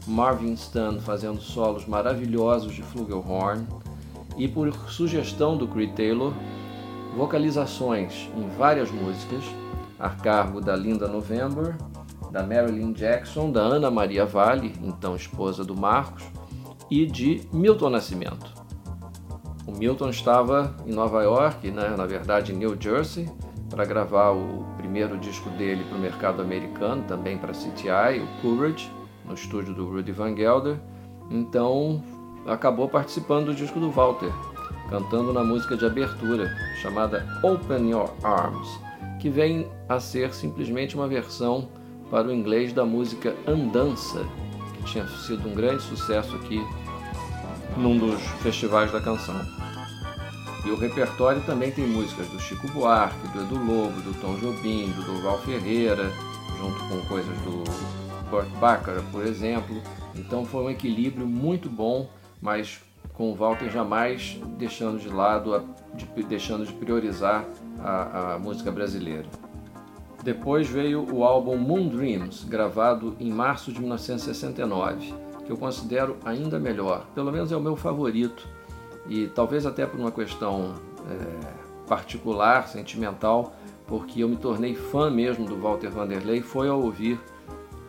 [0.06, 3.66] Marvin Stan fazendo solos maravilhosos de flugelhorn.
[4.36, 6.32] E por sugestão do Creed Taylor,
[7.16, 9.44] vocalizações em várias músicas,
[9.98, 11.76] a cargo da Linda November,
[12.30, 16.24] da Marilyn Jackson, da Ana Maria Vale, então esposa do Marcos,
[16.90, 18.52] e de Milton Nascimento.
[19.66, 23.28] O Milton estava em Nova York, né, na verdade em New Jersey,
[23.72, 28.92] para gravar o primeiro disco dele para o mercado americano, também para CTI, o Courage,
[29.24, 30.78] no estúdio do Rudy Van Gelder.
[31.30, 32.04] Então
[32.46, 34.30] acabou participando do disco do Walter,
[34.90, 38.68] cantando na música de abertura, chamada Open Your Arms,
[39.18, 41.66] que vem a ser simplesmente uma versão
[42.10, 44.22] para o inglês da música Andança,
[44.76, 46.62] que tinha sido um grande sucesso aqui
[47.78, 49.40] num dos festivais da canção.
[50.64, 54.90] E o repertório também tem músicas do Chico Buarque, do Edu Lobo, do Tom Jobim,
[54.92, 56.10] do Durval Ferreira,
[56.56, 57.64] junto com coisas do
[58.30, 59.82] Burt Bacharach, por exemplo.
[60.14, 62.08] Então foi um equilíbrio muito bom,
[62.40, 62.80] mas
[63.12, 67.44] com o Walter jamais deixando de lado, de, deixando de priorizar
[67.80, 69.26] a, a música brasileira.
[70.22, 75.12] Depois veio o álbum Moon Dreams, gravado em março de 1969,
[75.44, 78.46] que eu considero ainda melhor, pelo menos é o meu favorito,
[79.08, 80.74] e talvez até por uma questão
[81.10, 83.54] é, particular, sentimental,
[83.86, 87.20] porque eu me tornei fã mesmo do Walter Vanderlei foi ao ouvir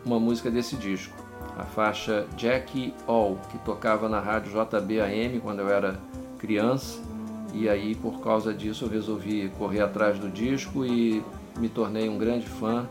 [0.04, 1.16] uma música desse disco,
[1.56, 5.98] a faixa Jackie All, que tocava na rádio JBAM quando eu era
[6.38, 7.00] criança,
[7.54, 11.22] e aí por causa disso eu resolvi correr atrás do disco e
[11.58, 12.86] me tornei um grande fã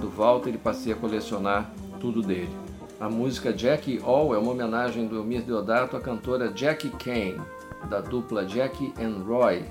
[0.00, 1.70] do Walter e passei a colecionar
[2.00, 2.50] tudo dele.
[2.98, 7.40] A música Jackie All é uma homenagem do Elmir Deodato à cantora Jackie Kane,
[7.88, 9.64] da dupla Jackie and Roy.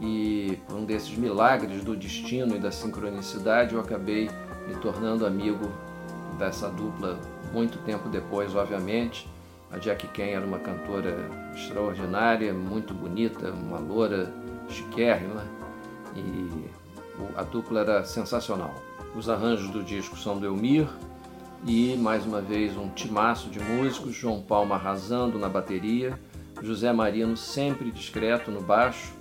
[0.00, 4.28] E por um desses milagres do destino e da sincronicidade, eu acabei
[4.66, 5.70] me tornando amigo
[6.38, 7.18] dessa dupla
[7.52, 9.28] muito tempo depois, obviamente.
[9.70, 14.32] A Jackie Kane era uma cantora extraordinária, muito bonita, uma loura
[14.68, 15.44] chiquérrima
[16.14, 16.68] e
[17.36, 18.74] a dupla era sensacional.
[19.14, 20.88] Os arranjos do disco são do Elmir
[21.66, 26.18] e, mais uma vez, um timaço de músicos, João Palma arrasando na bateria,
[26.64, 29.12] José Marino sempre discreto no baixo,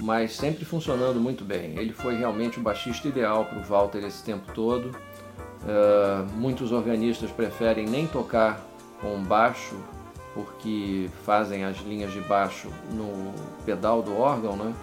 [0.00, 1.76] mas sempre funcionando muito bem.
[1.78, 4.90] Ele foi realmente o baixista ideal para o Walter esse tempo todo.
[5.62, 8.64] Uh, muitos organistas preferem nem tocar
[9.00, 9.76] com baixo
[10.34, 13.32] porque fazem as linhas de baixo no
[13.64, 14.74] pedal do órgão, né?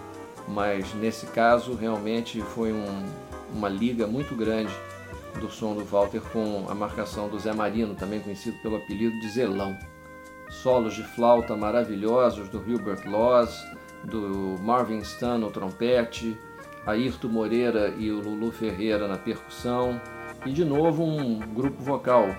[0.48, 3.06] mas nesse caso realmente foi um,
[3.54, 4.74] uma liga muito grande
[5.40, 9.30] do som do Walter com a marcação do Zé Marino, também conhecido pelo apelido de
[9.30, 9.78] Zelão.
[10.62, 13.66] Solos de flauta maravilhosos do Hilbert Laws,
[14.04, 16.38] do Marvin Stan no trompete,
[16.86, 20.00] Ayrton Moreira e o Lulu Ferreira na percussão,
[20.46, 22.36] e de novo um grupo vocal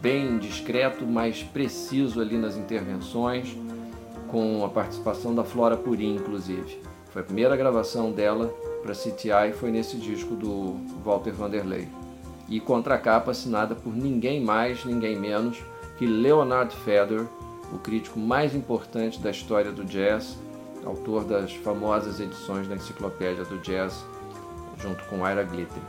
[0.00, 3.56] bem discreto, mas preciso ali nas intervenções,
[4.28, 6.80] com a participação da Flora Purim, inclusive.
[7.10, 11.88] Foi a primeira gravação dela para CTI foi nesse disco do Walter Vanderlei.
[12.48, 15.58] E contracapa assinada por ninguém mais, ninguém menos
[15.98, 17.26] que Leonard Feather,
[17.72, 20.36] o crítico mais importante da história do jazz,
[20.84, 24.04] autor das famosas edições da Enciclopédia do Jazz,
[24.78, 25.82] junto com Ira Glitter.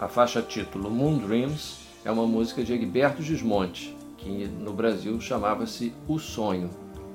[0.00, 5.92] A faixa título Moon Dreams é uma música de Egberto Gismonte, que no Brasil chamava-se
[6.06, 6.70] O Sonho,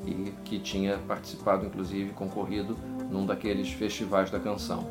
[0.05, 2.77] e que tinha participado, inclusive, concorrido
[3.09, 4.87] num daqueles festivais da canção.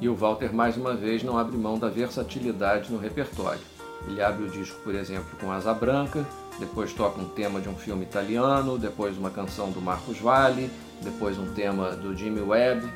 [0.00, 3.60] E o Walter, mais uma vez, não abre mão da versatilidade no repertório.
[4.06, 6.24] Ele abre o disco, por exemplo, com Asa Branca,
[6.58, 10.70] depois toca um tema de um filme italiano, depois uma canção do Marcos Valle,
[11.02, 12.88] depois um tema do Jimmy Webb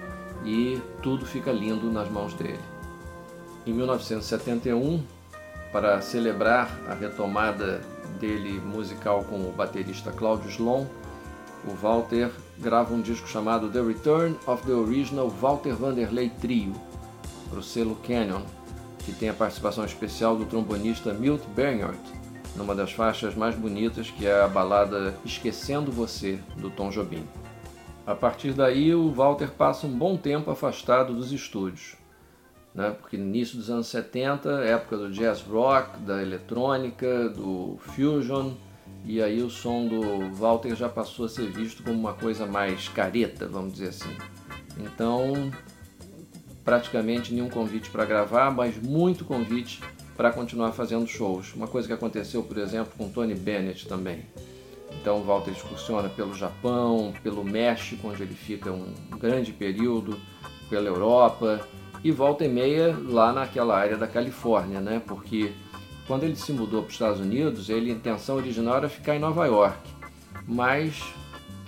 [0.45, 2.59] e tudo fica lindo nas mãos dele.
[3.67, 5.03] Em 1971,
[5.73, 7.81] para celebrar a retomada
[8.21, 10.87] dele musical com o baterista Claudio Slon,
[11.67, 16.73] o Walter grava um disco chamado The Return of the Original Walter Vanderlei Trio,
[17.49, 18.43] para o selo Canyon,
[19.05, 22.01] que tem a participação especial do trombonista Milt Bernhardt,
[22.57, 27.27] numa das faixas mais bonitas que é a balada Esquecendo Você, do Tom Jobim.
[28.07, 31.95] A partir daí, o Walter passa um bom tempo afastado dos estúdios,
[32.75, 32.91] né?
[33.01, 38.53] porque no início dos anos 70, época do jazz rock, da eletrônica, do fusion,
[39.05, 42.89] e aí o som do Walter já passou a ser visto como uma coisa mais
[42.89, 44.17] careta, vamos dizer assim.
[44.79, 45.51] Então,
[46.65, 49.81] praticamente nenhum convite para gravar, mas muito convite
[50.17, 51.55] para continuar fazendo shows.
[51.55, 54.27] Uma coisa que aconteceu, por exemplo, com Tony Bennett também.
[55.01, 60.19] Então, o Walter excursiona pelo Japão, pelo México, onde ele fica um grande período,
[60.69, 61.67] pela Europa
[62.05, 65.03] e volta e meia lá naquela área da Califórnia, né?
[65.07, 65.53] Porque
[66.07, 69.19] quando ele se mudou para os Estados Unidos, ele, a intenção original era ficar em
[69.19, 69.79] Nova York,
[70.47, 71.03] mas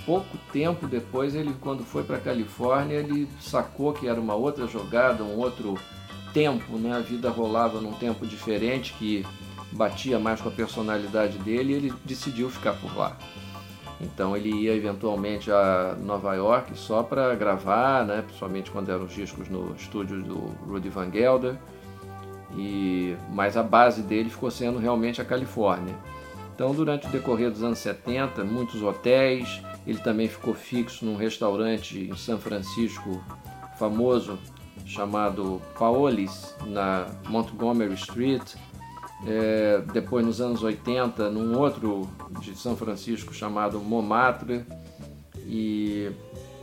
[0.05, 4.67] pouco tempo depois, ele quando foi para a Califórnia, ele sacou que era uma outra
[4.67, 5.79] jogada, um outro
[6.33, 6.97] tempo, né?
[6.97, 9.25] A vida rolava num tempo diferente que
[9.73, 13.17] batia mais com a personalidade dele e ele decidiu ficar por lá.
[14.01, 19.15] Então ele ia eventualmente a Nova York só para gravar, né, principalmente quando eram os
[19.15, 20.39] discos no estúdio do
[20.69, 21.57] Rudy Van Gelder.
[22.57, 25.95] E mas a base dele ficou sendo realmente a Califórnia.
[26.55, 31.99] Então, durante o decorrer dos anos 70, muitos hotéis, ele também ficou fixo num restaurante
[32.11, 33.23] em São Francisco
[33.79, 34.39] famoso
[34.87, 38.55] chamado Paolis, na Montgomery Street,
[39.27, 42.09] é, depois, nos anos 80, num outro
[42.41, 44.65] de São Francisco chamado Montmartre,
[45.47, 46.11] e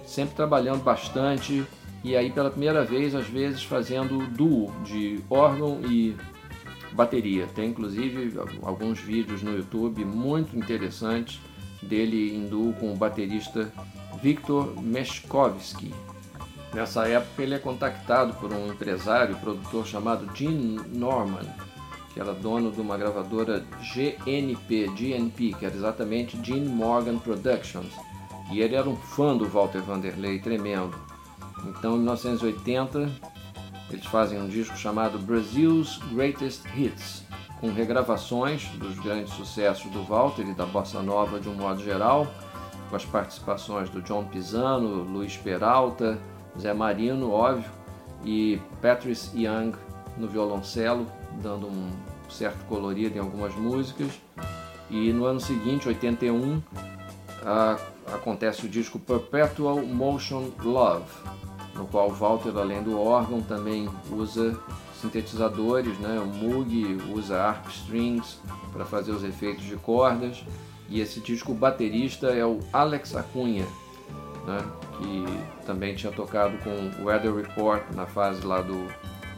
[0.06, 1.64] sempre trabalhando bastante.
[2.04, 6.16] E aí, pela primeira vez, às vezes fazendo duo de órgão e
[6.94, 7.48] bateria.
[7.48, 11.40] Tem inclusive alguns vídeos no YouTube muito interessantes
[11.82, 13.72] dele em duo com o baterista
[14.22, 15.94] Viktor Meshkovsky.
[16.74, 21.46] Nessa época ele é contactado por um empresário, produtor chamado Gene Norman,
[22.14, 27.92] que era dono de uma gravadora GNP, GNP, que era exatamente Gene Morgan Productions.
[28.52, 30.94] E ele era um fã do Walter Vanderlei, tremendo.
[31.66, 33.10] Então, em 1980,
[33.90, 37.24] eles fazem um disco chamado Brazil's Greatest Hits,
[37.62, 42.26] com regravações dos grandes sucessos do Walter e da bossa nova de um modo geral,
[42.90, 46.20] com as participações do John Pisano, Luiz Peralta,
[46.60, 47.70] Zé Marino, óbvio,
[48.26, 49.74] e Patrice Young
[50.18, 51.06] no violoncelo,
[51.42, 51.92] dando um
[52.30, 54.20] certo colorido em algumas músicas.
[54.90, 56.62] E no ano seguinte, 81,
[57.46, 61.06] a, acontece o disco Perpetual Motion Love,
[61.76, 64.60] no qual Walter, além do órgão, também usa
[65.02, 66.20] sintetizadores, né?
[66.20, 68.40] o Moog usa harp strings
[68.72, 70.44] para fazer os efeitos de cordas.
[70.90, 73.66] E esse disco baterista é o Alex Acunha,
[74.46, 74.60] né?
[74.98, 78.88] que também tinha tocado com o Weather Report na fase lá do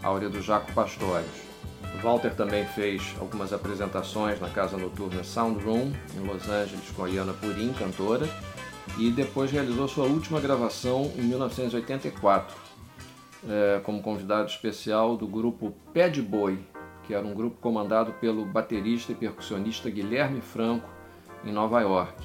[0.01, 1.53] Áurea do Jaco Pastores.
[2.01, 7.09] Walter também fez algumas apresentações na casa noturna Sound Room, em Los Angeles, com a
[7.09, 8.27] Iana Purim, cantora,
[8.97, 12.55] e depois realizou sua última gravação em 1984,
[13.47, 16.59] é, como convidado especial do grupo Pé de Boi,
[17.03, 20.89] que era um grupo comandado pelo baterista e percussionista Guilherme Franco,
[21.45, 22.15] em Nova York.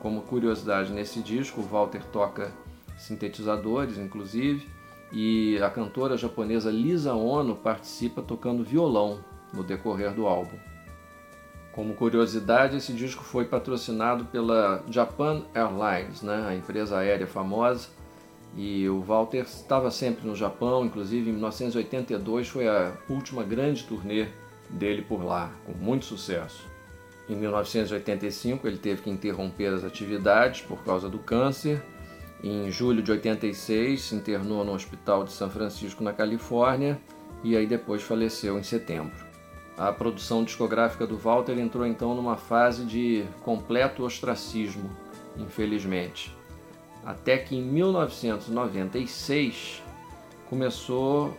[0.00, 2.52] Como curiosidade, nesse disco, Walter toca
[2.96, 4.68] sintetizadores, inclusive,
[5.12, 9.20] e a cantora japonesa Lisa Ono participa tocando violão
[9.52, 10.56] no decorrer do álbum.
[11.72, 17.88] Como curiosidade, esse disco foi patrocinado pela Japan Airlines, né, a empresa aérea famosa,
[18.56, 24.28] e o Walter estava sempre no Japão, inclusive em 1982 foi a última grande turnê
[24.68, 26.70] dele por lá, com muito sucesso.
[27.28, 31.82] Em 1985 ele teve que interromper as atividades por causa do câncer
[32.42, 37.00] em julho de 86, se internou no Hospital de São Francisco, na Califórnia,
[37.44, 39.24] e aí depois faleceu em setembro.
[39.78, 44.90] A produção discográfica do Walter entrou então numa fase de completo ostracismo,
[45.36, 46.36] infelizmente.
[47.04, 49.82] Até que em 1996
[50.48, 51.36] começou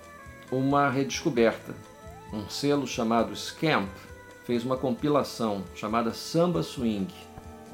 [0.51, 1.73] uma redescoberta.
[2.31, 3.89] Um selo chamado Scamp
[4.45, 7.13] fez uma compilação chamada Samba Swing,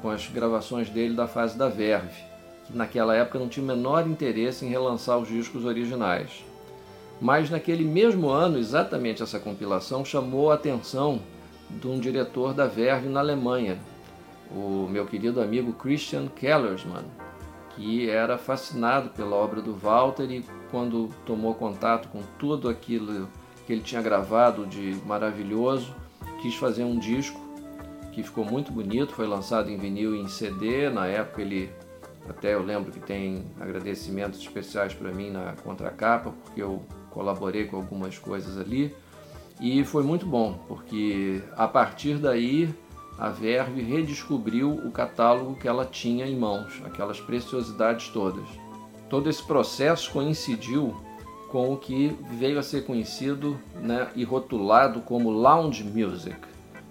[0.00, 2.30] com as gravações dele da fase da Verve
[2.74, 6.44] naquela época não tinha o menor interesse em relançar os discos originais.
[7.20, 11.20] Mas naquele mesmo ano, exatamente essa compilação chamou a atenção
[11.68, 13.78] de um diretor da Verve na Alemanha,
[14.50, 17.04] o meu querido amigo Christian Kellersmann,
[17.80, 23.26] que era fascinado pela obra do Walter e quando tomou contato com tudo aquilo
[23.66, 25.94] que ele tinha gravado de maravilhoso,
[26.42, 27.40] quis fazer um disco
[28.12, 31.70] que ficou muito bonito, foi lançado em vinil e em CD, na época ele
[32.28, 37.76] até eu lembro que tem agradecimentos especiais para mim na contracapa, porque eu colaborei com
[37.76, 38.94] algumas coisas ali.
[39.58, 42.72] E foi muito bom, porque a partir daí
[43.20, 48.48] a Verve redescobriu o catálogo que ela tinha em mãos, aquelas preciosidades todas.
[49.08, 50.96] Todo esse processo coincidiu
[51.50, 56.36] com o que veio a ser conhecido né, e rotulado como lounge music.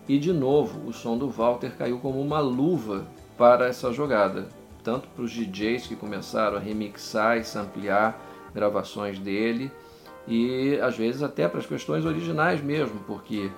[0.08, 3.08] E de novo, o som do Walter caiu como uma luva
[3.38, 4.48] para essa jogada
[4.84, 8.20] tanto para os DJs que começaram a remixar e samplear
[8.54, 9.72] gravações dele,
[10.28, 13.52] e às vezes até para as questões originais mesmo, porque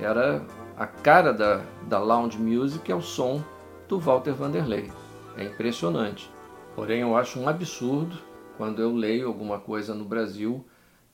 [0.00, 0.42] era
[0.78, 3.42] a cara da, da lounge music é o som
[3.88, 4.90] do Walter Vanderlei.
[5.36, 6.30] É impressionante.
[6.76, 8.16] Porém, eu acho um absurdo
[8.56, 10.64] quando eu leio alguma coisa no Brasil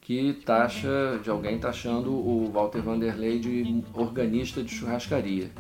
[0.02, 5.50] que taxa, de alguém taxando o Walter Vanderlei de organista de churrascaria.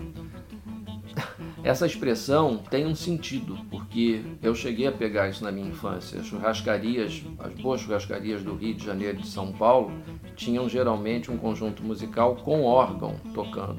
[1.64, 6.20] Essa expressão tem um sentido, porque eu cheguei a pegar isso na minha infância.
[6.20, 9.90] As churrascarias, as boas churrascarias do Rio de Janeiro e de São Paulo,
[10.36, 13.78] tinham geralmente um conjunto musical com órgão tocando.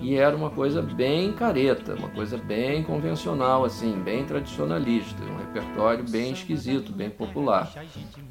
[0.00, 6.04] E era uma coisa bem careta, uma coisa bem convencional, assim, bem tradicionalista, um repertório
[6.08, 7.72] bem esquisito, bem popular.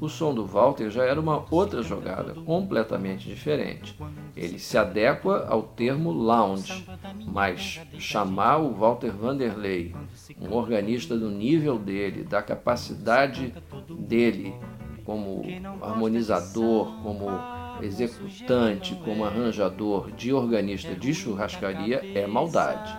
[0.00, 3.96] O som do Walter já era uma outra jogada, completamente diferente.
[4.36, 6.84] Ele se adequa ao termo lounge,
[7.26, 9.94] mas chamar o Walter Vanderlei,
[10.40, 13.54] um organista do nível dele, da capacidade
[13.88, 14.54] dele
[15.04, 15.42] como
[15.82, 17.26] harmonizador, como
[17.80, 22.96] executante, como arranjador de organista de churrascaria é maldade.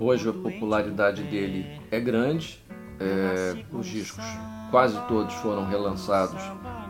[0.00, 2.62] Hoje a popularidade dele é grande,
[3.00, 4.24] é, os discos
[4.70, 6.42] quase todos foram relançados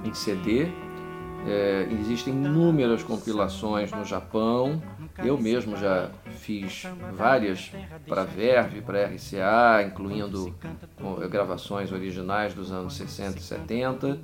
[0.05, 0.69] em CD,
[1.47, 4.83] é, existem inúmeras compilações no Japão.
[5.19, 7.73] Eu mesmo já fiz várias
[8.07, 10.55] para Verve, para RCA, incluindo
[11.31, 14.21] gravações originais dos anos 60 e 70.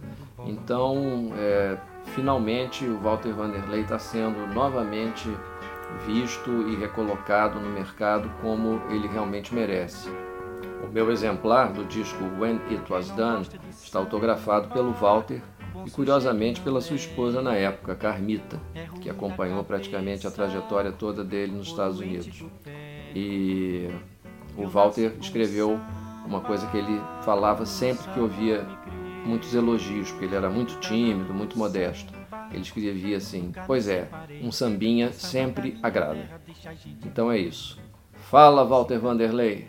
[0.47, 5.29] Então, é, finalmente o Walter Vanderlei está sendo novamente
[6.07, 10.09] visto e recolocado no mercado como ele realmente merece.
[10.83, 15.43] O meu exemplar do disco When It Was Done está autografado pelo Walter
[15.85, 18.61] e curiosamente pela sua esposa na época, Carmita,
[19.01, 22.45] que acompanhou praticamente a trajetória toda dele nos Estados Unidos.
[23.15, 23.89] E
[24.57, 25.81] o Walter escreveu
[26.27, 28.65] uma coisa que ele falava sempre que ouvia
[29.25, 32.13] muitos elogios, porque ele era muito tímido, muito modesto.
[32.51, 34.09] Ele escrevia assim: Pois é,
[34.43, 36.29] um sambinha sempre agrada.
[37.05, 37.79] Então é isso.
[38.13, 39.69] Fala, Walter Vanderlei.